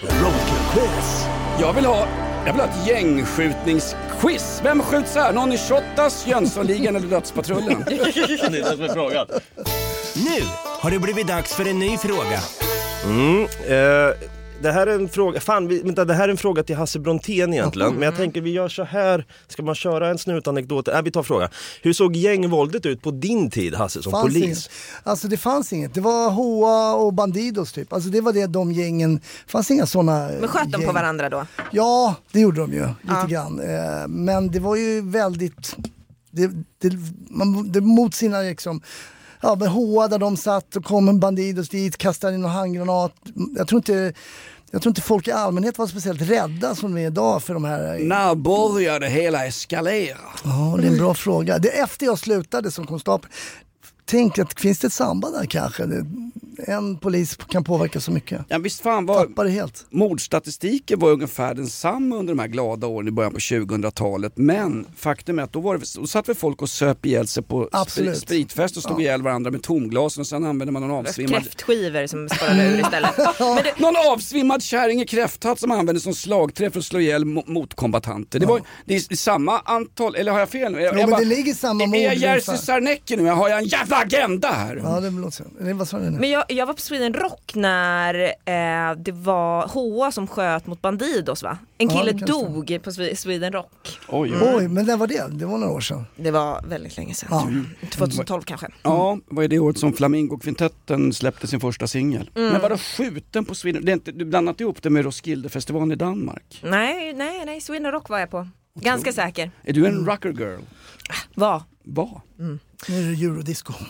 [0.02, 1.37] Roadkill Quiz.
[1.60, 2.08] Jag vill ha,
[2.46, 4.62] jag vill ha ett gängskjutningsquiz.
[4.64, 5.34] Vem skjuts här?
[5.34, 7.84] Någon i Shottaz, Jönssonligan eller Dödspatrullen?
[7.90, 9.28] Det är det som är frågan.
[10.16, 10.42] Nu
[10.80, 12.40] har det blivit dags för en ny fråga.
[13.06, 16.64] Mm, eh, det här är en fråga, fan, vi, vänta, det här är en fråga
[16.64, 17.94] till Hasse Brontén egentligen.
[17.94, 20.88] Men jag tänker vi gör så här, ska man köra en snutanekdot?
[20.88, 21.50] Nej, vi tar frågan.
[21.82, 24.44] Hur såg gängvåldet ut på din tid Hasse som Fanns polis?
[24.46, 24.70] Inget.
[25.04, 25.94] Alltså det fanns inget.
[25.94, 27.94] Det var HA och Bandidos typ.
[27.94, 31.46] Alltså det var det de gängen, fanns inga sådana Men sköt de på varandra då?
[31.72, 33.26] Ja, det gjorde de ju lite Ja.
[33.30, 33.60] grann.
[33.60, 35.76] Eh, Men det var ju väldigt,
[36.32, 36.48] det,
[36.82, 36.92] det,
[37.30, 38.82] man, det mot sina liksom,
[39.42, 43.14] ja med HA där de satt och kom en Bandidos dit, kastade in en handgranat.
[43.58, 44.14] Jag tror inte
[44.72, 47.64] jag tror inte folk i allmänhet var speciellt rädda som de är idag för de
[47.64, 48.00] här.
[48.00, 50.18] När började hela eskalera?
[50.44, 51.60] Ja, det är en bra fråga.
[51.60, 53.30] Det är efter jag slutade som konstapel.
[54.10, 55.84] Tänk att finns det ett samband där kanske?
[56.68, 58.42] En polis kan påverka så mycket.
[58.50, 59.86] Ja visst fan var Tappar det helt.
[59.90, 64.34] mordstatistiken var ungefär densamma under de här glada åren i början på 2000-talet.
[64.36, 67.44] Men faktum är att då, var det, då satt väl folk och söp ihjäl sig
[67.44, 68.16] på Absolut.
[68.16, 72.08] spri- spritfest och slog ihjäl varandra med tomglasen och sen använde man någon avsvimmad, Kräftskivor
[72.08, 73.16] som spårade ur istället.
[73.38, 77.44] Det, någon avsvimmad kärring i kräfthatt som användes som slagträ för att slå ihjäl mo-
[77.52, 78.40] motkombatanter.
[78.40, 80.80] Det, var, det är samma antal, eller har jag fel nu?
[80.86, 82.58] Är, Jo, men det ligger samma mord Är jag Jerzy.
[82.58, 83.30] Sarnecki nu?
[83.30, 84.76] Har jag en jävla agenda här?
[84.84, 85.44] Ja, det låter så.
[85.74, 86.20] Vad sa du nu?
[86.20, 90.82] men jag, jag var på Sweden Rock när eh, det var HA som sköt mot
[90.82, 91.58] Bandidos va?
[91.78, 92.26] En Ja, kille stämma.
[92.44, 94.00] dog på Swe- Sweden Rock.
[94.08, 94.54] Oj, oj.
[94.56, 95.28] Oj, men när var det?
[95.32, 96.06] Det var några år sedan.
[96.16, 97.66] Det var väldigt länge sedan.
[97.82, 97.88] Ja.
[97.90, 98.68] 2012 kanske.
[98.84, 102.30] Ja, det var ju det året som Flamingo-kvintetten släppte sin första singel.
[102.36, 102.52] Mm.
[102.52, 103.86] Men vadå skjuten på Sweden?
[103.86, 106.60] Det är inte, du blandar inte ihop det med Roskildefestivalen i Danmark?
[106.64, 108.48] Nej, nej, nej, Sweden Rock var jag på.
[108.82, 109.52] Ganska säker.
[109.64, 110.60] Är du en rocker girl?
[111.88, 112.22] Var.
[112.38, 112.60] Vad?
[112.88, 113.74] Nu är det eurodisco.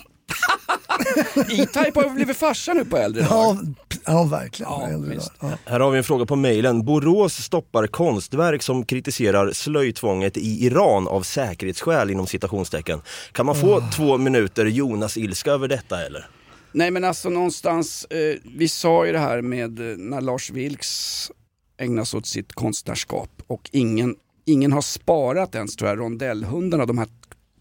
[1.36, 3.36] E-Type har blivit farsa nu på äldre dagar.
[3.36, 3.58] Ja,
[4.06, 4.72] ja verkligen.
[4.72, 5.20] Ja, Äldre.
[5.40, 5.50] Ja.
[5.64, 6.84] Här har vi en fråga på mejlen.
[6.84, 13.00] Borås stoppar konstverk som kritiserar slöjtvånget i Iran av säkerhetsskäl inom citationstecken.
[13.32, 16.28] Kan man få två minuter Jonas ilska över detta eller?
[16.72, 21.30] Nej men alltså någonstans, eh, vi sa ju det här med eh, när Lars Vilks
[21.80, 26.98] ägnar sig åt sitt konstnärskap och ingen, ingen har sparat ens tror jag rondellhundarna, de
[26.98, 27.08] här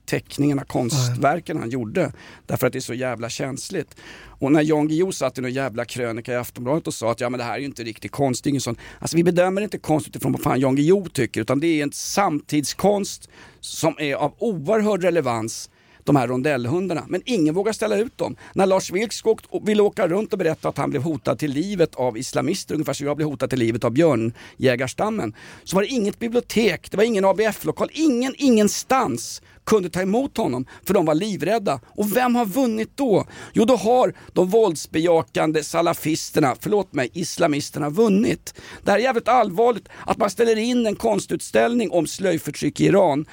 [0.08, 2.12] teckningarna, konstverken han gjorde.
[2.46, 3.96] Därför att det är så jävla känsligt.
[4.39, 7.30] Och när Jan Guillou satt i någon jävla krönika i Aftonbladet och sa att ja
[7.30, 8.78] men det här är ju inte riktig konst, det är ingen sån.
[9.00, 11.91] Alltså vi bedömer inte konst utifrån vad fan Jan Guillou tycker utan det är en
[11.91, 15.70] samtidskonst som är av oerhörd relevans
[16.08, 17.06] de här rondellhundarna.
[17.08, 18.36] Men ingen vågar ställa ut dem.
[18.54, 19.24] När Lars Vilks
[19.62, 23.08] ville åka runt och berätta att han blev hotad till livet av islamister, ungefär som
[23.08, 27.26] jag blev hotad till livet av björnjägarstammen, så var det inget bibliotek, det var ingen
[27.26, 31.80] ABF-lokal, ingen ingenstans kunde ta emot honom för de var livrädda.
[31.88, 33.25] Och vem har vunnit då?
[33.53, 38.53] Jo, då har de våldsbejakande salafisterna, förlåt mig, islamisterna vunnit.
[38.84, 43.25] Det här är jävligt allvarligt att man ställer in en konstutställning om slöjförtryck i Iran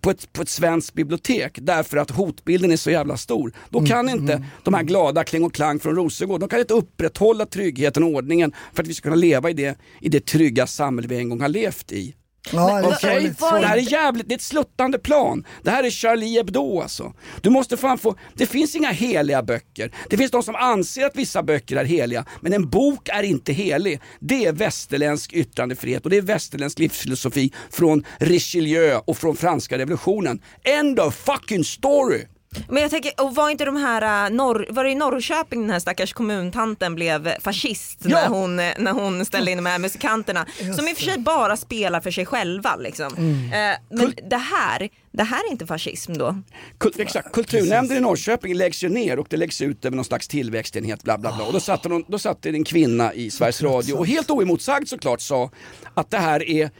[0.00, 3.52] på ett, på ett svenskt bibliotek därför att hotbilden är så jävla stor.
[3.70, 7.46] Då kan inte de här glada Kling och Klang från Rosengård, de kan inte upprätthålla
[7.46, 11.08] tryggheten och ordningen för att vi ska kunna leva i det, i det trygga samhälle
[11.08, 12.14] vi en gång har levt i.
[12.52, 13.38] Ja, det sorgligt.
[13.38, 15.44] det här är jävligt, det är ett sluttande plan.
[15.62, 17.12] Det här är Charlie Hebdo alltså.
[17.40, 19.92] Du måste fan få, det finns inga heliga böcker.
[20.10, 23.52] Det finns de som anser att vissa böcker är heliga, men en bok är inte
[23.52, 24.00] helig.
[24.20, 30.42] Det är västerländsk yttrandefrihet och det är västerländsk livsfilosofi från Richelieu och från franska revolutionen.
[30.64, 32.24] End of fucking story!
[32.68, 35.70] Men jag tänker, och var inte de här, äh, norr, var det i Norrköping den
[35.70, 38.08] här stackars kommuntanten blev fascist Ja.
[38.20, 41.18] när, hon, äh, när hon ställde in de här musikanterna som i och för sig
[41.18, 43.06] bara spelar för sig själva liksom.
[43.16, 46.42] Eh, men det här, det här är inte fascism då?
[46.80, 50.28] Kul, exakt, kulturnämnden i Norrköping läggs ju ner och det läggs ut över någon slags
[50.28, 51.44] tillväxtenhet bla bla bla.
[51.46, 54.88] Och då satt, det någon, då satt en kvinna i Sveriges Radio och helt oemotsagd
[54.88, 55.50] såklart sa
[55.94, 56.70] att det här är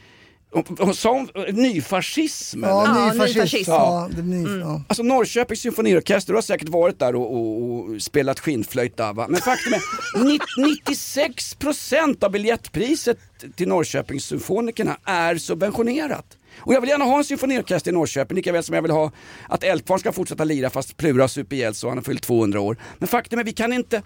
[0.79, 2.63] hon sa om nyfascism.
[2.63, 2.73] eller?
[2.73, 3.35] Ja, Ja, ny fascist.
[3.35, 3.71] nyfascism.
[3.71, 4.81] Ja, det är ny, ja.
[4.87, 9.25] Alltså Norrköpings symfoniorkester, du har säkert varit där och, och, och spelat skinnflöjt där, va?
[9.29, 9.79] Men faktum är,
[10.23, 13.17] nitt- 96% av biljettpriset
[13.55, 16.25] till Norrköpings symfonikerna är subventionerat.
[16.59, 19.11] Och jag vill gärna ha en symfoniorkester i Norrköping, lika väl som jag vill ha
[19.49, 22.77] att Eldkvarn ska fortsätta lira fast Plura supit ihjäl så han har fyllt 200 år.
[22.97, 24.01] Men faktum är, vi kan inte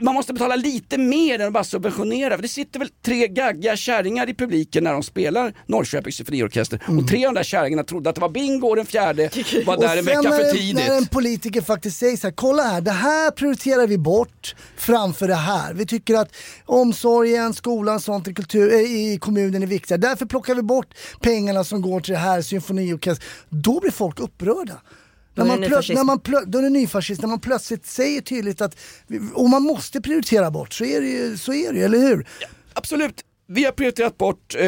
[0.00, 2.36] man måste betala lite mer än att bara subventionera.
[2.36, 6.82] För det sitter väl tre gaggiga kärringar i publiken när de spelar Norrköpings symfoniorkester.
[6.86, 9.30] Och tre av de där kärringarna trodde att det var bingo och den fjärde
[9.66, 10.74] var där en vecka för tidigt.
[10.74, 15.28] när en politiker faktiskt säger så här, kolla här, det här prioriterar vi bort framför
[15.28, 15.74] det här.
[15.74, 19.98] Vi tycker att omsorgen, skolan, sånt i, kultur, eh, i kommunen är viktiga.
[19.98, 23.28] Därför plockar vi bort pengarna som går till det här symfoniorkestern.
[23.48, 24.80] Då blir folk upprörda.
[25.38, 27.86] Då När är man, plö- när man plö- då är det nyfascist, när man plötsligt
[27.86, 28.76] säger tydligt att
[29.34, 32.26] och man måste prioritera bort, så är det ju, så är det ju, eller hur?
[32.72, 34.64] Absolut, vi har prioriterat bort eh,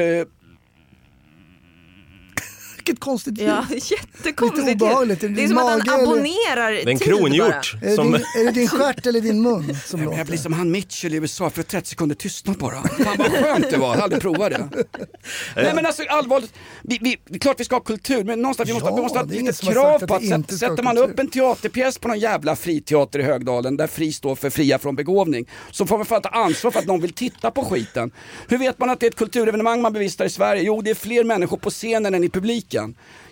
[2.90, 3.48] Vilket konstigt ljud.
[3.48, 4.66] Ja, jättekonstigt.
[4.66, 5.22] Lite obehagligt.
[5.22, 6.02] Är det Det är som att han eller?
[6.02, 7.74] abonnerar Det är en tid kronhjort.
[7.82, 10.24] Är, det Som, din, är det din stjärt eller din mun som Jag låter?
[10.24, 12.82] blir som han Mitchell i USA för 30 sekunder tystnad bara.
[12.82, 14.84] Fan vad skönt det var, jag hade aldrig provat det.
[15.56, 18.68] Nej men alltså allvarligt, vi, vi, det är klart vi ska ha kultur men någonstans
[18.68, 20.98] vi måste, Ja, vi måste ha ett litet har krav på att att sätter man
[20.98, 24.96] upp en teaterpjäs på någon jävla friteater i Högdalen där fri står för fria från
[24.96, 28.10] begåvning så får man fan ta ansvar för att någon vill titta på skiten.
[28.48, 30.62] Hur vet man att det är ett kulturevenemang man bevistar i Sverige?
[30.62, 32.79] Jo det är fler människor på scenen än i publiken.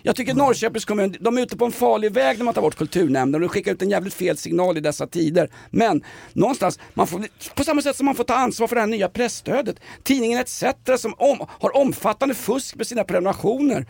[0.01, 2.75] Jag tycker Norrköpings kommun, de är ute på en farlig väg när man tar bort
[2.75, 5.49] kulturnämnden och skickar ut en jävligt fel signal i dessa tider.
[5.69, 8.87] Men någonstans, man får, på samma sätt som man får ta ansvar för det här
[8.87, 9.79] nya pressstödet.
[10.03, 10.63] Tidningen ETC
[10.97, 13.85] som om, har omfattande fusk med sina prenumerationer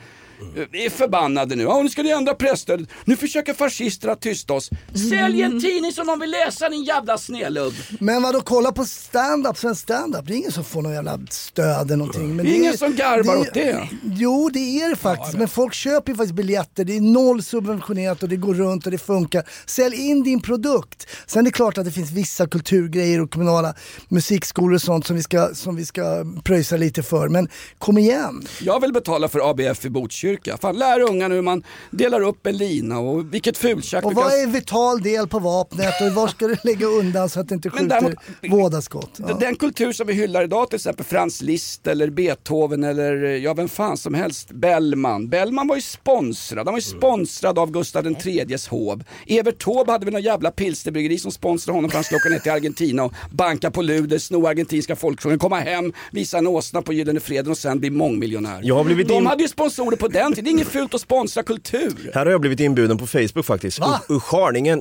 [0.74, 1.64] är förbannade nu.
[1.64, 2.90] Ja, nu ska ni ändra pressstödet.
[3.06, 4.70] Nu försöker fascisterna tysta oss.
[5.10, 7.74] Sälj en tidning som de vill läsa din jävla snedlubb.
[8.00, 10.26] Men vadå, kolla på stand-up, svensk stand-up.
[10.28, 12.36] Det är ingen som får någon jävla stöd eller någonting.
[12.36, 13.88] Men Det är ingen är- som garvar det är- åt det.
[14.18, 15.38] Jo, det är det faktiskt.
[15.38, 16.84] Men folk köper ju faktiskt biljetter.
[16.84, 19.44] Det är noll subventionerat och det går runt och det funkar.
[19.66, 21.08] Sälj in din produkt.
[21.28, 23.74] Sen är det klart att det finns vissa kulturgrejer och kommunala
[24.10, 27.30] musikskolor och sånt som vi ska, som vi ska pröjsa lite för.
[27.30, 28.48] Men kom igen.
[28.62, 30.29] Jag vill betala för ABF i Botkyrka.
[30.62, 34.40] Fan, lär ungarna hur man delar upp en lina och vilket fultjack Och vad kan...
[34.42, 37.70] är vital del på vapnet och var ska du lägga undan så att det inte
[37.70, 38.16] skjuter däremot-
[38.50, 39.12] vådaskott?
[39.28, 39.34] Ja.
[39.40, 43.70] Den kultur som vi hyllar idag till exempel Franz Liszt eller Beethoven eller ja vem
[43.70, 45.30] fan som helst, Bellman.
[45.30, 49.04] Bellman var ju sponsrad, han var ju sponsrad av Gustav IIIs hov.
[49.28, 52.40] Evert Taube hade väl någon jävla pilsnerbryggeri som sponsrade honom för han skulle åka ner
[52.40, 56.94] till Argentina och banka på luder, sno argentinska folksjungen, komma hem, visa en åsna på
[56.94, 58.60] Gyllene Freden och sen bli mångmiljonär.
[58.64, 60.94] Jag har blivit De in- hade ju sponsorer på den tiden, det är inget fult
[60.94, 62.12] att sponsra kultur.
[62.14, 63.80] Här har jag blivit inbjuden på Facebook faktiskt.
[63.80, 64.02] Va?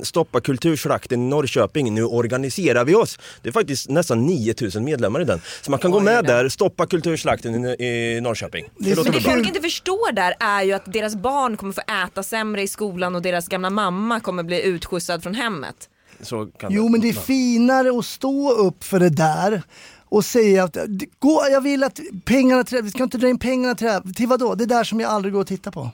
[0.03, 1.93] Stoppa kulturslakten i Norrköping.
[1.93, 3.19] Nu organiserar vi oss.
[3.41, 5.41] Det är faktiskt nästan 9000 medlemmar i den.
[5.61, 8.65] Så man kan gå med där, stoppa kulturslakten i, i Norrköping.
[8.77, 12.23] Det, Men det folk inte förstår där är ju att deras barn kommer få äta
[12.23, 15.89] sämre i skolan och deras gamla mamma kommer bli utskjutsad från hemmet.
[16.21, 19.61] Så kan Jo men det är finare att stå upp för det där
[20.09, 20.77] och säga att
[21.19, 24.13] gå, jag vill att pengarna till, vi ska inte dra in pengarna till det här.
[24.13, 24.55] Till vadå?
[24.55, 25.91] Det där som jag aldrig går att titta på.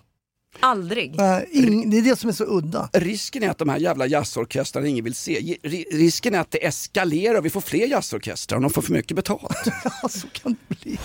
[0.59, 1.15] Aldrig.
[1.17, 2.89] Nej, ing, det är det som är så udda.
[2.93, 5.57] Risken är att de här jävla jazzorkestrarna ingen vill se.
[5.91, 9.15] Risken är att det eskalerar och vi får fler jazzorkestrar om de får för mycket
[9.15, 9.63] betalt.
[10.01, 10.97] Ja, så kan det bli.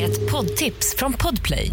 [0.00, 1.70] Ett poddtips från Podplay.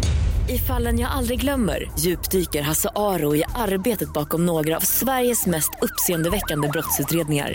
[0.48, 5.70] I fallen jag aldrig glömmer djupdyker Hasse Aro i arbetet bakom några av Sveriges mest
[5.82, 7.54] uppseendeväckande brottsutredningar.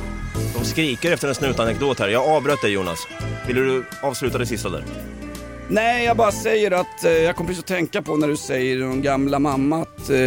[0.57, 2.09] De skriker efter en snutanekdot här.
[2.09, 3.07] Jag avbröt dig Jonas.
[3.47, 4.83] Vill du avsluta det sista där?
[5.71, 8.83] nej, jag bara säger att eh, jag kom precis att tänka på när du säger
[8.83, 10.17] om gamla mamma att eh,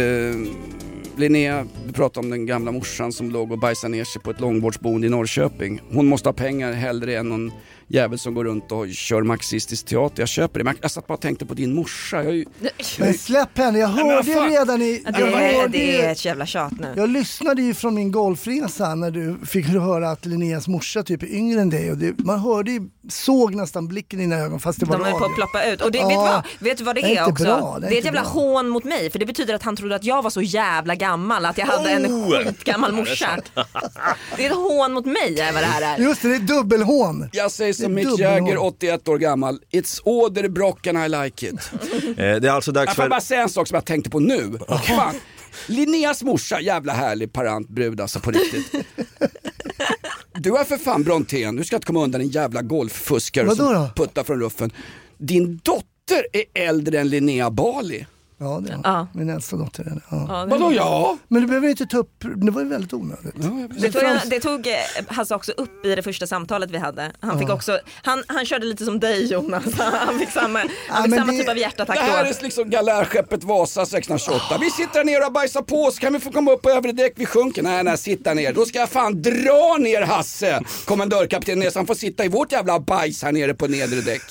[1.17, 4.39] Linnea, du pratade om den gamla morsan som låg och bajsade ner sig på ett
[4.39, 5.81] långvårdsboende i Norrköping.
[5.91, 7.51] Hon måste ha pengar hellre än någon
[7.87, 10.21] jävel som går runt och kör marxistisk teater.
[10.21, 12.17] Jag köper det, men jag satt bara och tänkte på din morsa.
[12.17, 12.45] Jag är ju,
[12.99, 14.49] Men släpp henne, jag hörde fan.
[14.49, 15.03] redan i...
[15.05, 16.93] Det Jag, är, hörde, det är ett jävla tjat nu.
[16.97, 21.27] jag lyssnade ju från min golfresa när du fick höra att Linneas morsa typ är
[21.27, 24.79] yngre än dig och det, man hörde ju, såg nästan blicken i dina ögon fast
[24.79, 25.25] det var De är på radio.
[25.29, 25.81] att ploppa ut.
[25.81, 26.07] Och det, Ja.
[26.07, 27.43] vet, du vad, vet du vad det Det är är, inte också?
[27.43, 28.29] bra, det är det är ett inte jävla bra.
[28.29, 31.45] hån mot mig för det betyder att han trodde att jag var så jävla gammal
[31.45, 32.43] att jag hade en Oh!
[32.43, 33.37] skitgammal morsa.
[34.37, 36.03] Det är ett hån mot mig är vad det här är.
[36.03, 37.29] Just det, det är dubbelhån.
[37.31, 38.19] jag säger Är som Mick.
[38.19, 39.59] Jagger, 81 år gammal.
[39.71, 41.55] It's order brock and I like it.
[42.07, 43.09] Eh, Det är alltså dags Jag får för...
[43.09, 44.59] bara säga en sak som jag tänkte på nu.
[44.87, 45.15] Fan.
[45.67, 48.71] Linneas morsa, jävla härlig parant brud alltså på riktigt.
[50.33, 54.23] Du är för fan Brontén, du ska inte komma undan en jävla golffuskare som puttar
[54.23, 54.71] från ruffen.
[55.17, 58.05] Din dotter är äldre än Linnea Bali.
[58.37, 58.79] Ja, det är.
[58.83, 59.07] Ja.
[59.13, 59.83] min äldsta dotter.
[59.83, 60.01] är det.
[60.09, 60.25] Ja.
[60.29, 61.17] Ja, det- Vadå ja?
[61.27, 63.35] Men du behöver inte ta upp, det var ju väldigt onödigt.
[63.81, 64.73] Det tog, det tog eh,
[65.07, 67.11] Hasse också upp i det första samtalet vi hade.
[67.19, 71.13] Han, fick också, han, han körde lite som dig Jonas, han fick samma, han fick
[71.15, 72.29] samma det- typ av Det hjärtattack här då.
[72.29, 74.57] är liksom galärskeppet Vasa 1628.
[74.61, 76.91] Vi sitter här nere och bajsar på oss, kan vi få komma upp på övre
[76.91, 77.13] däck?
[77.15, 77.63] Vi sjunker.
[77.63, 78.53] Nej, nej, sitta ner.
[78.53, 82.51] Då ska jag fan dra ner Hasse, kommendörkapten ner, så han får sitta i vårt
[82.51, 84.21] jävla bajs här nere på nedre däck.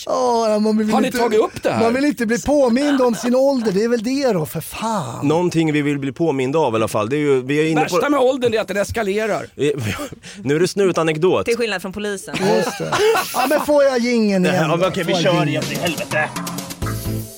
[0.79, 1.81] Vill Har ni inte, tagit upp det här?
[1.83, 5.28] Man vill inte bli påmind om sin ålder, det är väl det då för fan.
[5.28, 7.09] Någonting vi vill bli påminda av i alla fall.
[7.09, 8.11] Det är ju, vi är inne Värsta på...
[8.11, 9.46] med åldern är att den eskalerar.
[10.42, 11.46] Nu är det snutanekdot.
[11.46, 12.37] Till skillnad från polisen.
[12.57, 12.92] Just det.
[13.35, 16.28] Ja men får jag jingeln igen Ja, men okej, vi kör igen till helvete.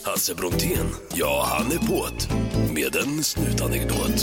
[0.07, 2.29] Hasse Brontén, ja han är på't.
[2.75, 4.23] Med en snutanekdot.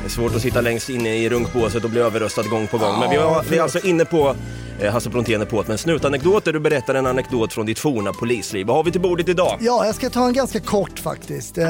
[0.00, 3.00] Det är svårt att sitta längst inne i runkbåset och bli överröstad gång på gång.
[3.00, 4.34] Men vi, har, vi är alltså inne på
[4.80, 7.78] eh, Hasse Brontén är på't med en snutanekdot där du berättar en anekdot från ditt
[7.78, 8.66] forna polisliv.
[8.66, 9.58] Vad har vi till bordet idag?
[9.60, 11.58] Ja, jag ska ta en ganska kort faktiskt.
[11.58, 11.66] Eh,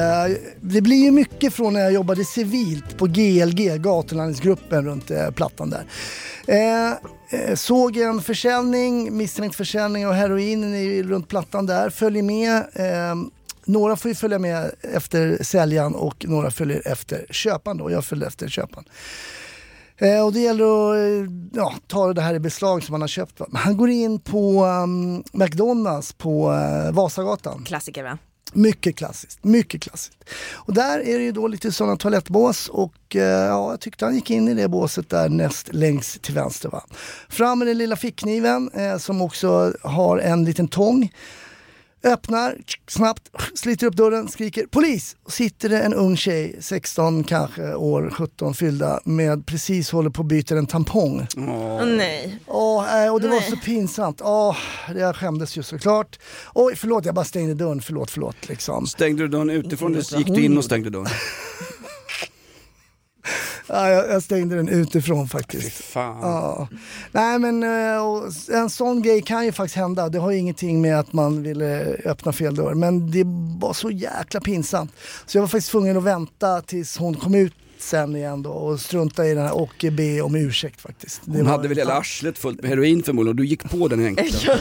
[0.60, 5.70] Det blir ju mycket från när jag jobbade civilt på GLG, gatulandningsgruppen runt eh, Plattan
[5.70, 5.84] där.
[6.46, 6.94] Eh,
[7.54, 12.64] Såg en försäljning, misstänkt försäljning av heroin i- runt Plattan där, följer med.
[13.68, 17.90] Några får ju följa med efter säljaren och några följer efter köparen då.
[17.90, 18.84] Jag följde efter köparen.
[19.96, 23.08] Eh, och det gäller att eh, ja, ta det här i beslag som man har
[23.08, 23.40] köpt.
[23.40, 23.46] Va?
[23.52, 27.64] Han går in på um, McDonalds på uh, Vasagatan.
[27.64, 28.18] Klassiker va?
[28.52, 30.24] Mycket klassiskt, mycket klassiskt.
[30.52, 34.14] Och där är det ju då lite sådana toalettbås och eh, ja, jag tyckte han
[34.14, 36.68] gick in i det båset där näst längst till vänster.
[36.68, 36.84] Va?
[37.28, 41.10] Fram med den lilla fickkniven eh, som också har en liten tång.
[42.04, 42.56] Öppnar
[42.88, 45.16] snabbt, sliter upp dörren, skriker polis!
[45.24, 50.22] Och sitter det en ung tjej, 16 kanske år, 17 fyllda, med precis håller på
[50.22, 51.26] att byta en tampong.
[51.36, 52.38] Åh, nej.
[52.46, 53.50] Åh, eh, och det var Nej.
[53.50, 54.20] så pinsamt.
[54.24, 54.56] Åh,
[54.96, 56.18] jag skämdes ju såklart.
[56.54, 57.82] Oj, förlåt, jag bara stängde dörren.
[57.82, 58.48] Förlåt, förlåt.
[58.48, 58.86] Liksom.
[58.86, 61.06] Stängde du dörren utifrån eller gick du in och stängde dörren?
[63.70, 65.82] Ja, jag, stängde den utifrån faktiskt.
[65.94, 66.68] Ja.
[67.12, 70.08] Nej men eh, en sån grej kan ju faktiskt hända.
[70.08, 72.74] Det har ju ingenting med att man ville öppna fel dörr.
[72.74, 73.24] Men det
[73.60, 74.92] var så jäkla pinsamt.
[75.26, 78.80] Så jag var faktiskt tvungen att vänta tills hon kom ut sen igen då och
[78.80, 81.20] strunta i den här och be om ursäkt faktiskt.
[81.24, 83.88] Det Hon var- hade väl hela arslet fullt med heroin förmodligen och du gick på
[83.88, 84.54] den enkla.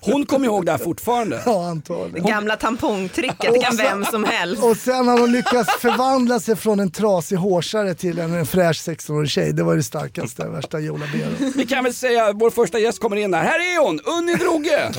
[0.00, 1.42] Hon kommer ihåg det här fortfarande.
[1.46, 2.26] Ja, antagligen.
[2.26, 4.62] gamla tampongtricket, det kan vem som helst.
[4.62, 8.76] Och sen har hon lyckats förvandla sig från en trasig hårsare till en, en fräsch
[8.88, 9.52] 16-årig tjej.
[9.52, 11.50] Det var det starkaste, värsta Jola Bero.
[11.56, 13.42] Vi kan väl säga vår första gäst kommer in här.
[13.44, 14.92] Här är hon, Unni Droge!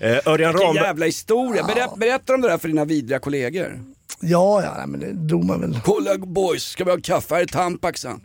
[0.00, 0.84] Eh, Örjan Vilken Ramberg.
[0.84, 1.64] jävla historia.
[1.64, 3.80] Berä, berätta om det där för dina vidriga kollegor.
[4.20, 5.80] Ja, ja, men det drog man väl.
[5.84, 7.34] Kolla boys, ska vi ha kaffe?
[7.34, 8.20] Här är Tampaxen.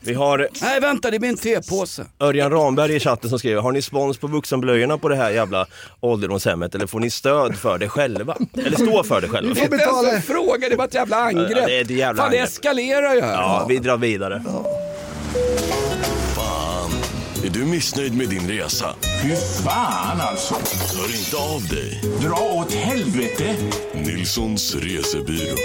[0.00, 2.04] Vi har Nej vänta, det blir en tepåse.
[2.20, 5.66] Örjan Ramberg i chatten som skriver, har ni spons på vuxenblöjorna på det här jävla
[6.00, 8.36] ålderdomshemmet eller får ni stöd för det själva?
[8.52, 9.54] Eller stå för det själva?
[9.54, 11.50] Det är inte ens en fråga, det var ett jävla angrepp.
[11.50, 12.48] Ja, det är ett jävla Fan det angrepp.
[12.50, 13.32] eskalerar ju här.
[13.32, 14.34] Ja, vi drar vidare.
[14.34, 14.42] Är
[17.54, 18.94] du missnöjd med din resa?
[19.22, 19.34] Fy
[19.64, 20.54] fan alltså.
[20.54, 22.00] Hör inte av dig.
[22.20, 23.56] Dra åt helvete.
[23.94, 25.56] Nilssons resebyrå.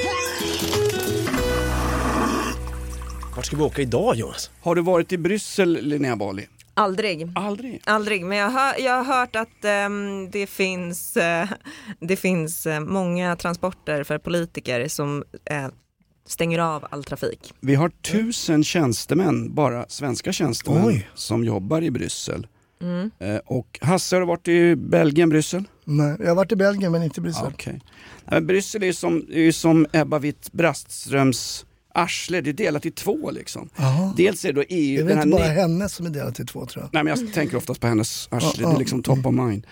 [3.36, 4.52] Vart ska vi åka idag Jonas?
[4.62, 6.48] Har du varit i Bryssel Linnea Bali?
[6.74, 7.32] Aldrig.
[7.36, 7.82] Aldrig?
[7.86, 11.48] Aldrig, men jag har, jag har hört att ehm, det finns, eh,
[12.00, 15.68] det finns eh, många transporter för politiker som eh,
[16.30, 17.53] stänger av all trafik.
[17.59, 21.09] Vi har tusen tjänstemän, bara svenska tjänstemän, Oj.
[21.15, 22.47] som jobbar i Bryssel.
[22.82, 23.11] Mm.
[23.19, 25.63] Eh, Och Hasse, har du varit i Belgien, Bryssel?
[25.86, 27.47] Nej, jag har varit i Belgien men inte i Bryssel.
[27.53, 27.73] Okej.
[27.73, 27.82] Nej,
[28.25, 30.19] men Bryssel är ju som, är som Ebba
[30.73, 33.69] Witt-Brattströms arsle, det är delat i två liksom.
[33.75, 34.13] Jaha.
[34.17, 36.05] Dels är det då EU, Det är väl den här inte bara ne- henne som
[36.05, 36.89] är delad i två tror jag.
[36.93, 39.67] Nej men jag tänker oftast på hennes arsle, Ja, det är liksom top of mind.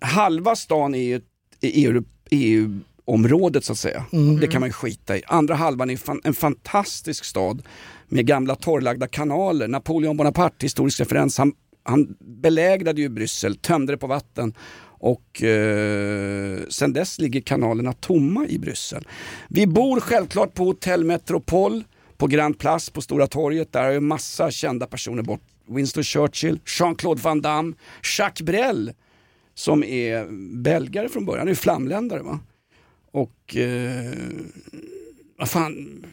[0.00, 1.20] Halva stan är ju
[1.60, 1.86] i
[2.30, 4.04] EU, EU-området så att säga.
[4.12, 4.40] Mm.
[4.40, 5.22] Det kan man ju skita i.
[5.26, 7.62] Andra halvan är en fantastisk stad
[8.08, 9.68] med gamla torrlagda kanaler.
[9.68, 11.52] Napoleon Bonaparte, historisk referens, han,
[11.82, 14.54] han belägrade ju Bryssel, tömde det på vatten
[15.00, 19.06] och eh, sen dess ligger kanalerna tomma i Bryssel.
[19.48, 21.84] Vi bor självklart på Hotell Metropol
[22.16, 23.72] på Grand Place på Stora torget.
[23.72, 25.40] Där är ju massa kända personer bort.
[25.66, 27.74] Winston Churchill, Jean-Claude Van Damme,
[28.18, 28.92] Jacques Brel
[29.54, 30.26] som är
[30.62, 32.40] belgare från början, han är ju flamländare va.
[33.12, 34.12] Och eh,
[35.38, 36.04] vad fan,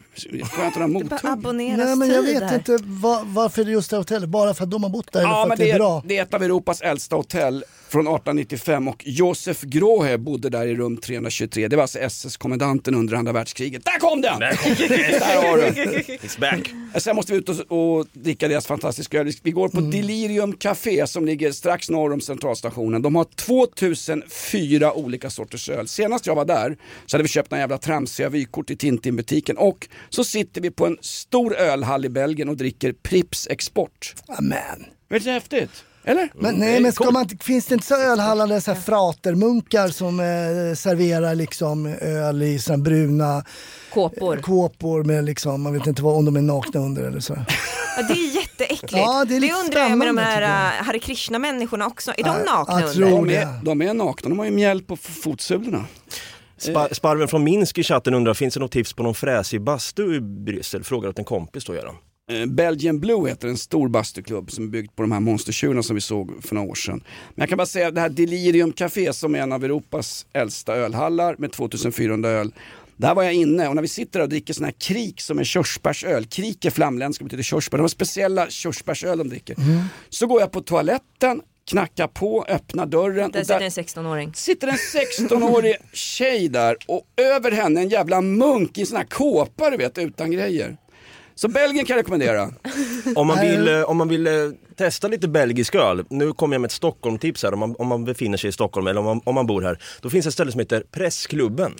[0.74, 1.18] bara mothugg?
[1.22, 4.64] abonneras Nej men jag vet inte var, varför det är just det hotellet, bara för
[4.64, 6.02] att de har bott där eller Ja för men att det det är bra?
[6.06, 10.74] det är ett av Europas äldsta hotell från 1895 och Josef Grohe bodde där i
[10.74, 11.68] rum 323.
[11.68, 13.84] Det var alltså SS-kommendanten under andra världskriget.
[13.84, 14.40] Där kom den!
[14.40, 14.46] Där,
[15.48, 15.62] har du
[16.16, 16.74] It's back.
[17.02, 19.32] Sen måste vi ut och, och dricka deras fantastiska öl.
[19.42, 23.02] Vi går på Delirium Café som ligger strax norr om centralstationen.
[23.02, 25.88] De har 2004 olika sorters öl.
[25.88, 26.76] Senast jag var där
[27.06, 30.86] så hade vi köpt en jävla tramsiga vykort i Tintin-butiken och så sitter vi på
[30.86, 34.14] en stor ölhall i Belgien och dricker Prips Export.
[34.28, 34.86] Amen.
[35.08, 35.84] Vet du häftigt?
[36.08, 36.30] Eller?
[36.34, 40.20] Men, nej, men ska man, finns det inte så ölhallar där så här fratermunkar som
[40.20, 43.44] eh, serverar liksom öl i såna bruna
[43.94, 44.36] Kåpor.
[44.36, 47.38] kåpor med liksom, man vet inte vad, om de är nakna under eller så.
[47.96, 48.92] Ja, det är jätteäckligt.
[48.92, 52.10] Ja, det är lite undrar jag med de här uh, Hare Krishna-människorna också.
[52.16, 53.10] Är de Ja, nakna jag under?
[53.10, 53.36] De det.
[53.36, 55.84] är, de är nakna, de har ju mjäll på fotsulorna.
[56.58, 60.14] Spa, Sparven från Minsk i chatten undrar, finns det något tips på någon fräsig bastu
[60.14, 60.84] i Bryssel?
[60.84, 61.94] Frågar åt en kompis då gör han.
[61.94, 62.00] Eh,
[62.46, 66.00] Belgian Blue heter en stor bastuklubb som är byggd på de här monstertjuren som vi
[66.00, 67.02] såg för några år sedan.
[67.34, 70.26] Men jag kan bara säga att det här Delirium Café som är en av Europas
[70.32, 72.54] äldsta ölhallar med 2400 öl.
[72.96, 75.38] Där var jag inne och när vi sitter där och dricker sån här krik som
[75.38, 79.56] är körsbärsöl, krik är flamländska betyder körsbär, de har speciella körsbärsöl de dricker.
[80.08, 84.34] Så går jag på toaletten, knackar på, öppnar dörren Där och sitter där en 16-åring.
[84.34, 89.04] sitter en 16-årig tjej där och över henne en jävla munk i en sån här
[89.04, 90.76] kåpa du vet utan grejer.
[91.38, 92.52] Så Belgien kan jag rekommendera.
[93.14, 94.32] Om man vill, eh, om man vill eh,
[94.76, 98.04] testa lite belgisk öl, nu kommer jag med ett Stockholm-tips här om man, om man
[98.04, 99.78] befinner sig i Stockholm eller om man, om man bor här.
[100.00, 101.74] Då finns ett ställe som heter Pressklubben.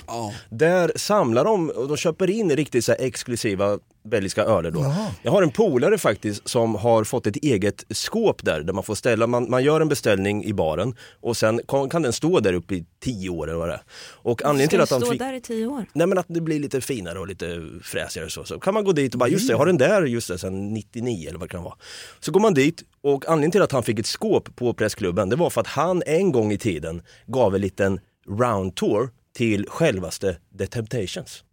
[0.51, 3.79] Där samlar de och de köper in riktigt så exklusiva
[4.11, 4.95] belgiska öler då.
[5.23, 8.95] Jag har en polare faktiskt som har fått ett eget skåp där, där man får
[8.95, 12.53] ställa, man, man gör en beställning i baren och sen kan, kan den stå där
[12.53, 13.83] uppe i tio år eller vad det är.
[14.23, 15.85] Och anledningen till att den han stå där i tio år?
[15.93, 18.45] Nej men att det blir lite finare och lite fräsigare så.
[18.45, 20.39] Så kan man gå dit och bara, just det, jag har den där just det,
[20.39, 21.75] sen 99 eller vad det kan vara.
[22.21, 25.37] Så går man dit och anledningen till att han fick ett skåp på pressklubben, det
[25.37, 30.37] var för att han en gång i tiden gav en liten round tour till självaste
[30.59, 31.45] The Temptations.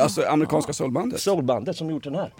[0.00, 1.20] Alltså amerikanska soulbandet.
[1.20, 2.32] Soulbandet som gjort den här.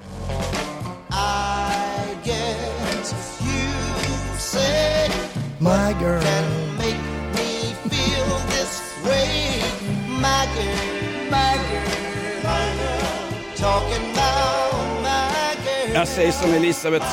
[5.58, 6.46] My girl.
[15.94, 17.06] Jag säger som Elisabeth,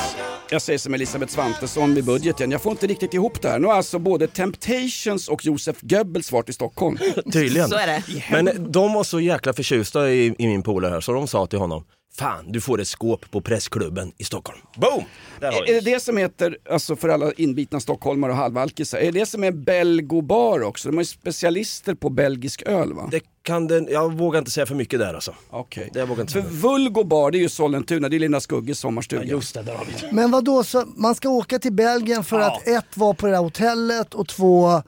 [0.50, 2.50] jag säger som Elisabeth Svantesson vid budgeten.
[2.50, 3.58] Jag får inte riktigt ihop det här.
[3.58, 6.98] Nu har alltså både Temptations och Josef Goebbels varit i Stockholm.
[7.32, 7.68] Tydligen.
[7.68, 8.02] Så är det.
[8.30, 11.58] Men de var så jäkla förtjusta i, i min polare här så de sa till
[11.58, 11.84] honom
[12.18, 14.58] Fan, du får ett skåp på pressklubben i Stockholm.
[14.76, 15.04] Boom!
[15.40, 19.20] Är vi det det som heter, alltså för alla inbitna stockholmare och halvalkisar, är det
[19.20, 20.88] det som är Belgobar också?
[20.88, 23.08] De är ju specialister på belgisk öl va?
[23.10, 25.34] Det kan den, jag vågar inte säga för mycket där alltså.
[25.50, 25.90] Okej.
[25.92, 26.52] Det vågar jag inte För säga.
[26.52, 29.24] Vulgobar, det är ju Sollentuna, det är Linda Skugges sommarstuga.
[29.24, 30.12] Just det, där har vi det.
[30.12, 33.32] Men vad då så man ska åka till Belgien för att ett vara på det
[33.32, 34.82] där hotellet och två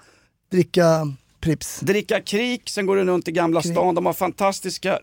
[0.51, 1.81] dricka Prips.
[1.81, 3.95] Dricka krik, sen går du runt i Gamla stan.
[3.95, 4.99] De har fantastiska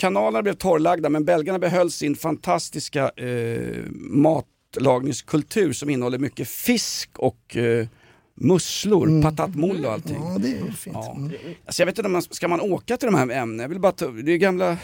[0.00, 7.56] kanalerna blev torrlagda men belgarna behöll sin fantastiska eh, matlagningskultur som innehåller mycket fisk och
[7.56, 7.86] eh,
[8.34, 10.16] musslor, patat moulle och allting.
[10.20, 10.96] Ja, det är fint.
[10.96, 11.14] Ja.
[11.16, 11.32] Mm.
[11.66, 13.62] Alltså jag vet inte om man, ska man åka till de här ämnena?
[13.62, 14.76] Jag vill bara ta, det är gamla...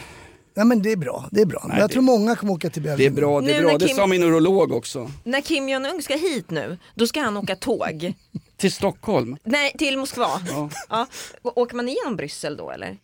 [0.53, 1.65] Nej men det är bra, det är bra.
[1.69, 2.97] Nej, jag det- tror många kommer åka till Belgien.
[3.13, 3.71] Det är bra, det är Nu bra.
[3.71, 5.11] när Det Kim- sa min urolog också.
[5.23, 8.13] När Kim Jong-Un ska hit nu, då ska han åka tåg.
[8.57, 9.37] Till Stockholm.
[9.43, 10.27] Nej, till Moskva.
[10.49, 10.69] Ja.
[10.89, 11.07] Ja.
[11.43, 12.97] Åker man igenom Bryssel då eller?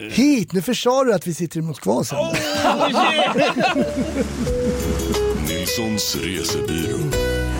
[0.00, 2.18] Hit, nu försade du att vi sitter i Moskva sen.
[5.48, 6.98] Nilssons resebyrå.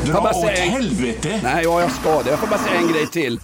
[0.07, 1.41] Dra åt en- helvete!
[1.43, 2.31] Nej, ja, jag ska det.
[2.31, 3.41] Jag får bara säga en grej till.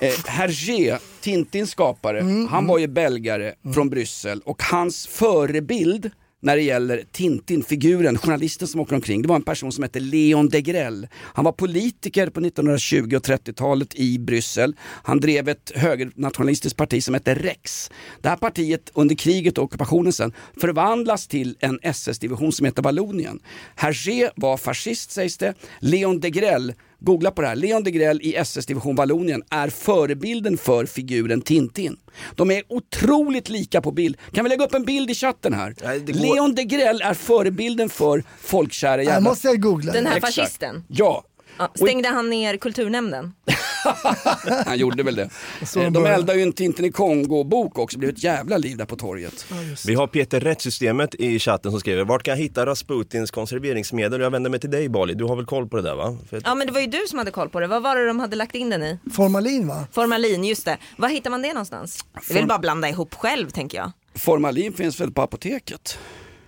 [0.00, 6.10] Eh, Hergé, Tintins skapare, Mm, han var ju belgare från Bryssel och hans förebild
[6.42, 10.48] när det gäller Tintin-figuren, journalisten som åker omkring, det var en person som hette Leon
[10.48, 11.08] Degrelle.
[11.14, 14.76] Han var politiker på 1920 och 30-talet i Bryssel.
[14.80, 17.90] Han drev ett högernationalistiskt parti som hette Rex.
[18.20, 23.40] Det här partiet under kriget och ockupationen sen förvandlas till en SS-division som heter Vallonien.
[23.74, 25.54] Hergé var fascist sägs det.
[25.80, 26.74] Leon Degrelle
[27.04, 27.56] Googla på det här.
[27.56, 31.96] Leon Degrelle i SS-division Vallonien är förebilden för figuren Tintin.
[32.36, 34.16] De är otroligt lika på bild.
[34.32, 35.74] Kan vi lägga upp en bild i chatten här?
[35.84, 39.12] Nej, går- Leon Degrelle är förebilden för folkkära jävla...
[39.14, 39.92] Jag måste jag googla.
[39.92, 40.34] Den här Exakt.
[40.34, 40.84] fascisten.
[40.88, 41.24] Ja,
[41.58, 43.32] Ja, stängde han ner kulturnämnden?
[44.66, 45.30] han gjorde väl det.
[45.74, 48.96] De eldar ju en Tintin i Kongo-bok också, det blev ett jävla liv där på
[48.96, 49.46] torget.
[49.86, 54.20] Vi har Peter Rättssystemet i chatten som skriver, vart kan jag hitta Rasputins konserveringsmedel?
[54.20, 56.16] Jag vänder mig till dig Bali, du har väl koll på det där va?
[56.30, 57.66] För att- Ja men det var ju du som hade koll på det.
[57.66, 58.98] Vad var det de hade lagt in den i?
[59.12, 59.86] Formalin va?
[59.92, 60.78] Formalin, just det.
[60.96, 62.04] Var hittar man det någonstans?
[62.28, 63.92] Det vill bara blanda ihop själv tänker jag.
[64.14, 65.98] Formalin finns väl på apoteket?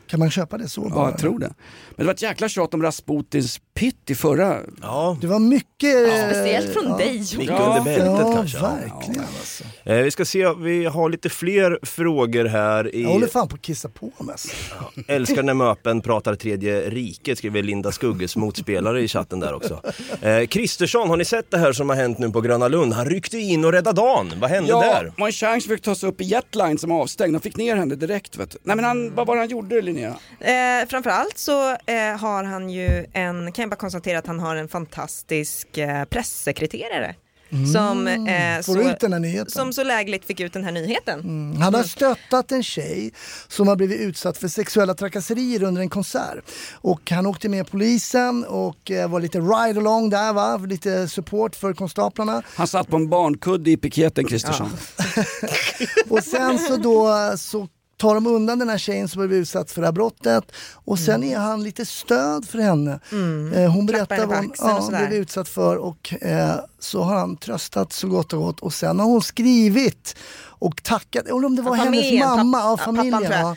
[0.07, 1.11] Kan man köpa det så Ja, bara?
[1.11, 1.47] jag tror det.
[1.91, 4.61] Men det var ett jäkla tjat om Rasputins pitt i förra...
[4.83, 6.09] Ja, Det var mycket...
[6.09, 6.97] eh, Speciellt från ja.
[6.97, 7.19] dig.
[7.39, 7.59] Mick Ja.
[7.79, 8.59] under bältet Ja, kanske.
[8.59, 8.63] Ja.
[8.75, 9.65] verkligen alltså.
[9.85, 12.95] Eh, vi ska se, vi har lite fler frågor här.
[12.95, 13.03] I...
[13.03, 14.33] Jag håller fan på att kissa på mig.
[14.33, 14.49] Alltså.
[15.09, 19.81] Älskar när möpen pratar tredje riket, skriver Linda Skugges motspelare i chatten där också.
[20.23, 22.93] Eh, Kristersson, har ni sett det här som har hänt nu på Gröna Lund?
[22.93, 24.33] Han ryckte in och räddade dagen.
[24.41, 25.13] Vad hände Ja, där?
[25.17, 27.35] Mon Chance fick ta sig upp i jetline som avstängd.
[27.35, 28.37] De fick ner henne direkt.
[28.37, 28.59] Vet du.
[28.63, 30.15] Nej men han, vad var det han gjorde Linnea?
[30.41, 34.69] Eh, framförallt så eh, har han ju en, jag bara konstatera att han har en
[34.69, 37.15] fantastisk eh, pressekreterare.
[37.73, 38.63] Som, eh, Mm.
[38.63, 39.51] Får så, du ut den här nyheten?
[39.51, 41.21] som så lägligt fick ut den här nyheten.
[41.21, 41.61] Mm.
[41.61, 43.13] Han har stöttat en tjej
[43.49, 46.45] som har blivit utsatt för sexuella trakasserier under en konsert.
[46.73, 51.73] Och han åkte med polisen och eh, var lite ride-along där va, lite support för
[51.75, 52.43] konstaplarna.
[52.55, 54.71] Han satt på en barnkudde i piketen Kristersson.
[56.09, 57.69] Och sen så då så
[58.05, 60.45] tar de undan den här tjejen som blev utsatt för det här brottet
[60.75, 61.31] och sen Mm.
[61.35, 63.01] är han lite stöd för henne.
[63.55, 67.93] Eh, hon berättar vad hon ja, blev utsatt för och eh, så har han tröstat
[67.93, 71.77] så gott och gott och sen har hon skrivit och tackat, eller om det var
[71.77, 73.57] Ja, hennes familjen, mamma, papp- ja, ja, pappan, familjen, ja,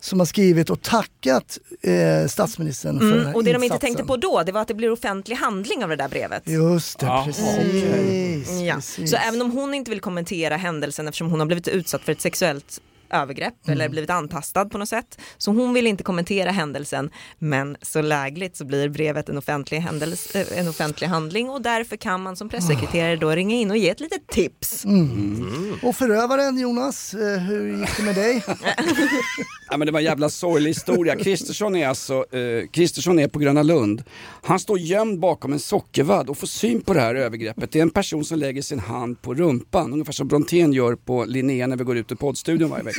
[0.00, 3.64] som har skrivit och tackat eh, statsministern för den Mm, här och det de inte
[3.66, 3.80] insatsen.
[3.86, 6.42] tänkte på då, det var att det blir offentlig handling av det där brevet.
[6.48, 8.50] Just det, Jaha, precis.
[8.60, 8.74] Ja.
[8.74, 9.10] precis.
[9.10, 12.20] Så även om hon inte vill kommentera händelsen eftersom hon har blivit utsatt för ett
[12.20, 12.80] sexuellt
[13.10, 13.72] övergrepp Mm.
[13.80, 15.18] eller blivit antastad på något sätt.
[15.38, 20.40] Så hon vill inte kommentera händelsen men så lägligt så blir brevet en offentlig, händelse,
[20.52, 23.88] eh, en offentlig handling och därför kan man som pressekreterare då ringa in och ge
[23.90, 24.84] ett litet tips.
[24.84, 25.74] Mm.
[25.82, 28.44] Och förövaren Jonas, eh, hur gick det med dig?
[29.70, 31.16] Ja, men det var en jävla sorglig historia.
[31.16, 34.02] Kristersson är alltså, eh, Kristersson är på Gröna Lund.
[34.42, 37.72] Han står gömd bakom en sockervadd och får syn på det här övergreppet.
[37.72, 41.24] Det är en person som lägger sin hand på rumpan, ungefär som Brontén gör på
[41.24, 42.95] Linnea när vi går ut ur poddstudion varje vecka.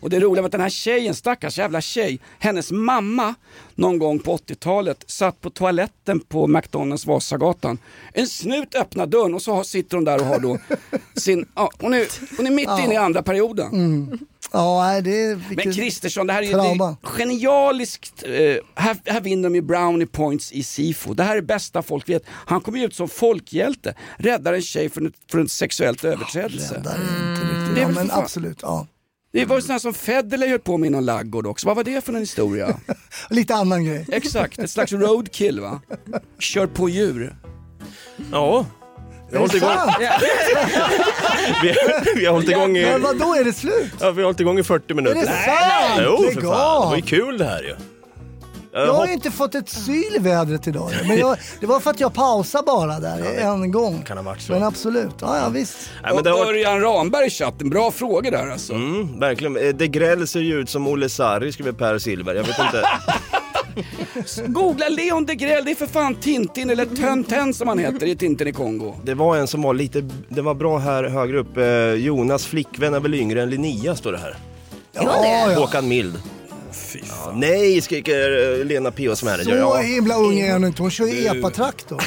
[0.00, 3.34] Och det roliga var att den här tjejen, stackars jävla tjej, hennes mamma
[3.74, 7.78] någon gång på 80-talet satt på toaletten på McDonalds Vasagatan.
[8.12, 10.58] En snut öppnar dörren och så sitter hon där och har då
[11.16, 12.06] sin, ja, hon, är,
[12.36, 14.18] hon är mitt inne i andra perioden.
[14.52, 15.40] Ja, nej, det är...
[15.56, 18.22] Men Kristersson, det här är ju det genialiskt.
[18.26, 18.32] Eh,
[18.74, 21.14] här, här vinner de ju brownie points i SIFO.
[21.14, 22.22] Det här är bästa folk vet.
[22.28, 26.74] Han kommer ju ut som folkhjälte, räddar en tjej från från sexuellt överträdelse.
[26.74, 27.78] Räddar inte riktigt.
[27.78, 28.86] Är Ja, men absolut, ja.
[29.32, 31.66] Det var ju sådana som Federley höll på med i någon laggård också.
[31.66, 32.76] Vad var det för en historia?
[33.30, 34.06] Lite annan grej.
[34.12, 35.80] Exakt, ett slags roadkill va?
[36.38, 37.36] Kör på djur.
[38.32, 38.66] Ja.
[39.30, 39.96] Vi har Är hållit det igång, sant?
[41.62, 41.74] vi,
[42.20, 43.92] vi har hållit igång i, Men vadå, är det slut?
[44.00, 45.16] ja, vi har hållit igång i 40 minuter.
[45.16, 46.02] Är det sant?
[46.04, 46.82] Jo, Lägg för fan.
[46.82, 47.76] Det var ju kul det här ju.
[48.86, 50.90] Jag har ju inte fått ett syl i vädret idag.
[51.08, 54.02] Men jag, det var för att jag pausade bara där en gång.
[54.02, 54.52] kan ha varit så.
[54.52, 55.76] Men absolut, ja, ja visst.
[56.02, 56.46] Nej, men det har.
[56.46, 58.72] Örjan Ramberg i chatten, bra frågor där alltså.
[58.72, 59.56] Mm, verkligen.
[59.56, 62.34] Eh, Degrelle ser ju ut som Olle Sarri, skriver Per Silver.
[62.34, 62.82] Jag vet inte.
[64.46, 68.48] Googla Leon Degrelle, det är för fan Tintin eller Tintin som han heter i Tintin
[68.48, 68.94] i Kongo.
[69.04, 71.56] Det var en som var lite, det var bra här högre upp.
[71.56, 71.64] Eh,
[72.04, 74.36] Jonas flickvän är väl yngre än Linnea står det här.
[74.92, 75.60] Ja, ja.
[75.60, 76.22] Håkan Mild.
[77.08, 79.44] Ja, nej, skriker eh, Lena P.O.s manager.
[79.44, 79.76] Så Ja.
[79.76, 82.02] himla ung är hon inte, hon kör ju epatraktor.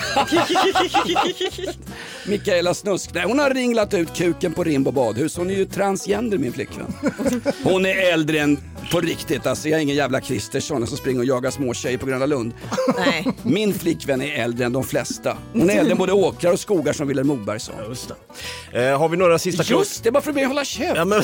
[2.27, 5.37] Mikaela Snusk, nej, hon har ringlat ut kuken på Rimbo badhus.
[5.37, 6.93] Hon är ju transgender min flickvän.
[7.63, 8.57] Hon är äldre än
[8.91, 12.05] på riktigt, alltså jag är ingen jävla Kristersson som springer och jagar små tjejer på
[12.05, 12.53] Gröna Lund.
[12.97, 13.27] Nej.
[13.43, 15.37] Min flickvän är äldre än de flesta.
[15.53, 17.71] Hon är äldre än både åkrar och skogar som Vilhelm Moberg sa.
[17.89, 18.11] Just
[18.71, 18.89] det.
[18.89, 19.79] Eh, har vi några sista kloka...
[19.79, 20.93] Just det, bara för att be hålla käft.
[20.95, 21.23] Ja, men...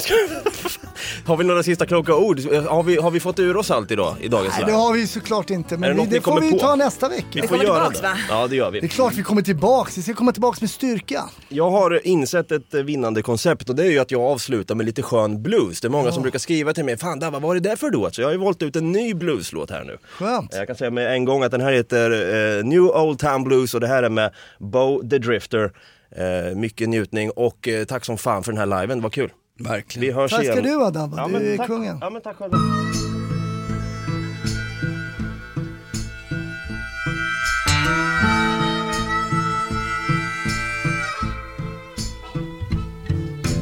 [1.26, 2.40] har vi några sista kloka ord?
[2.68, 5.08] Har vi, har vi fått ur oss allt idag i dagens Nej, det har vi
[5.08, 6.60] såklart inte, Är det men vi, det får kommer vi på?
[6.60, 7.26] ta nästa vecka.
[7.32, 8.18] Vi får göra det.
[8.30, 8.80] Ja, det gör vi.
[8.80, 11.24] Det är klart vi kommer tillbaks, vi ska komma tillbaks med styrka.
[11.50, 15.02] Jag har insett ett vinnande koncept och det är ju att jag avslutar med lite
[15.02, 15.82] skön blues.
[15.82, 18.16] Det är många som brukar skriva till mig, fan Dabba, var det där för låt?
[18.16, 19.98] Så jag har ju valt ut en ny blueslåt här nu.
[20.04, 20.54] Skönt.
[20.56, 22.12] Jag kan säga med en gång att den här heter
[22.60, 25.72] eh, New Old Town Blues och det här är med Bo the Drifter.
[26.16, 29.32] Eh, mycket njutning och eh, tack som fan för den här liven, vad kul.
[29.60, 30.08] Verkligen.
[30.08, 30.64] Vi hörs Tack ska igen.
[30.64, 31.68] du ha Dabba, Ja, du är tack.
[31.68, 31.98] kungen.
[32.02, 32.52] Ja men tack själv.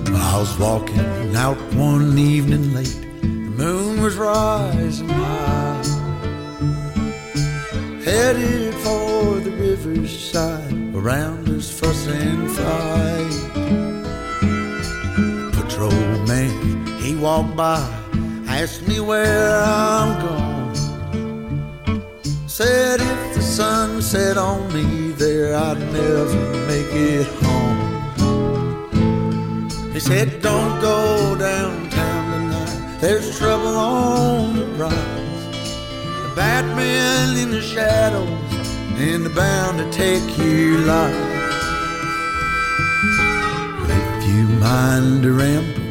[0.07, 3.04] I was walking out one evening late.
[3.57, 5.83] Moon was rising high.
[8.03, 10.73] Headed for the riverside.
[10.93, 13.33] Around us fuss and fight.
[15.53, 17.79] Patrolman, he walked by.
[18.47, 20.75] Asked me where I'm going.
[22.47, 27.75] Said if the sun set on me there, I'd never make it home.
[29.93, 32.14] He said, Don't go downtown.
[33.07, 35.53] There's trouble on the rise.
[36.23, 38.27] The Batman in the shadows,
[38.97, 41.13] and they're bound to take your life.
[43.87, 45.83] If you mind to ramble,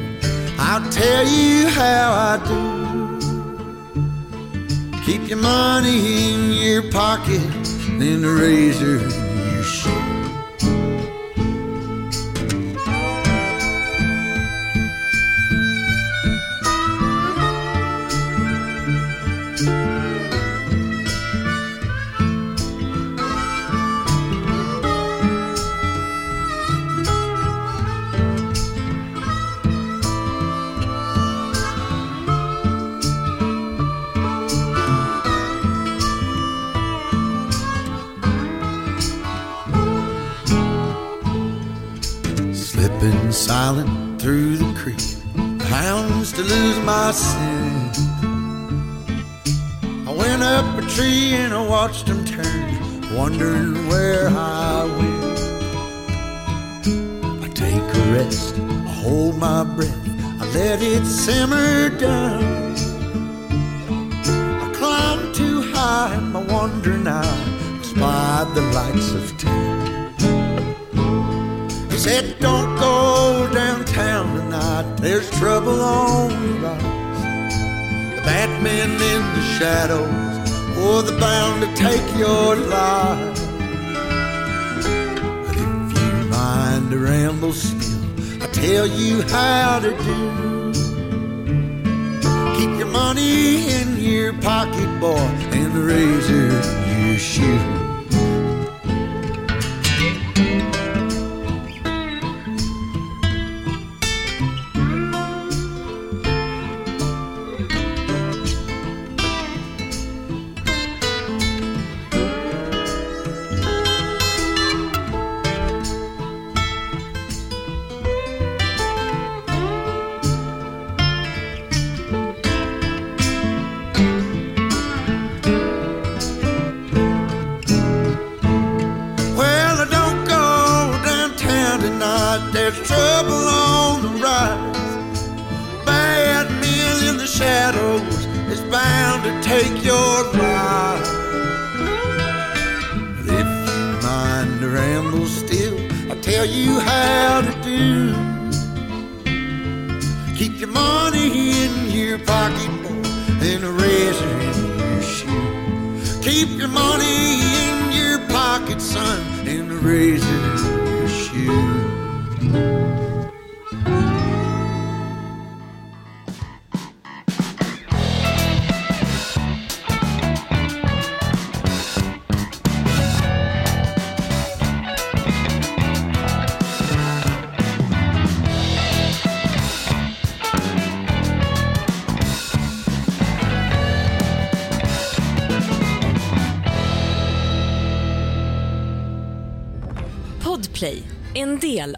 [0.58, 2.62] I'll tell you how I do.
[5.04, 7.40] Keep your money in your pocket,
[8.02, 9.23] and the razor
[46.84, 47.96] my scent.
[50.06, 55.38] I went up a tree and I watched them turn, wondering where I went.
[57.42, 59.96] I take a rest, I hold my breath,
[60.40, 62.74] I let it simmer down.
[64.64, 69.73] I climb too high in my wandering eye, spied the lights of town.
[72.04, 74.96] Said, Don't go downtown tonight.
[74.98, 77.56] There's trouble on the rise.
[78.16, 80.10] The Batman in the shadows,
[80.76, 83.40] oh, or the bound to take your life.
[85.46, 90.72] But if you mind to ramble still, I tell you how to do.
[92.58, 95.16] Keep your money in your pocket, boy,
[95.56, 96.50] and the razor
[96.84, 97.18] in your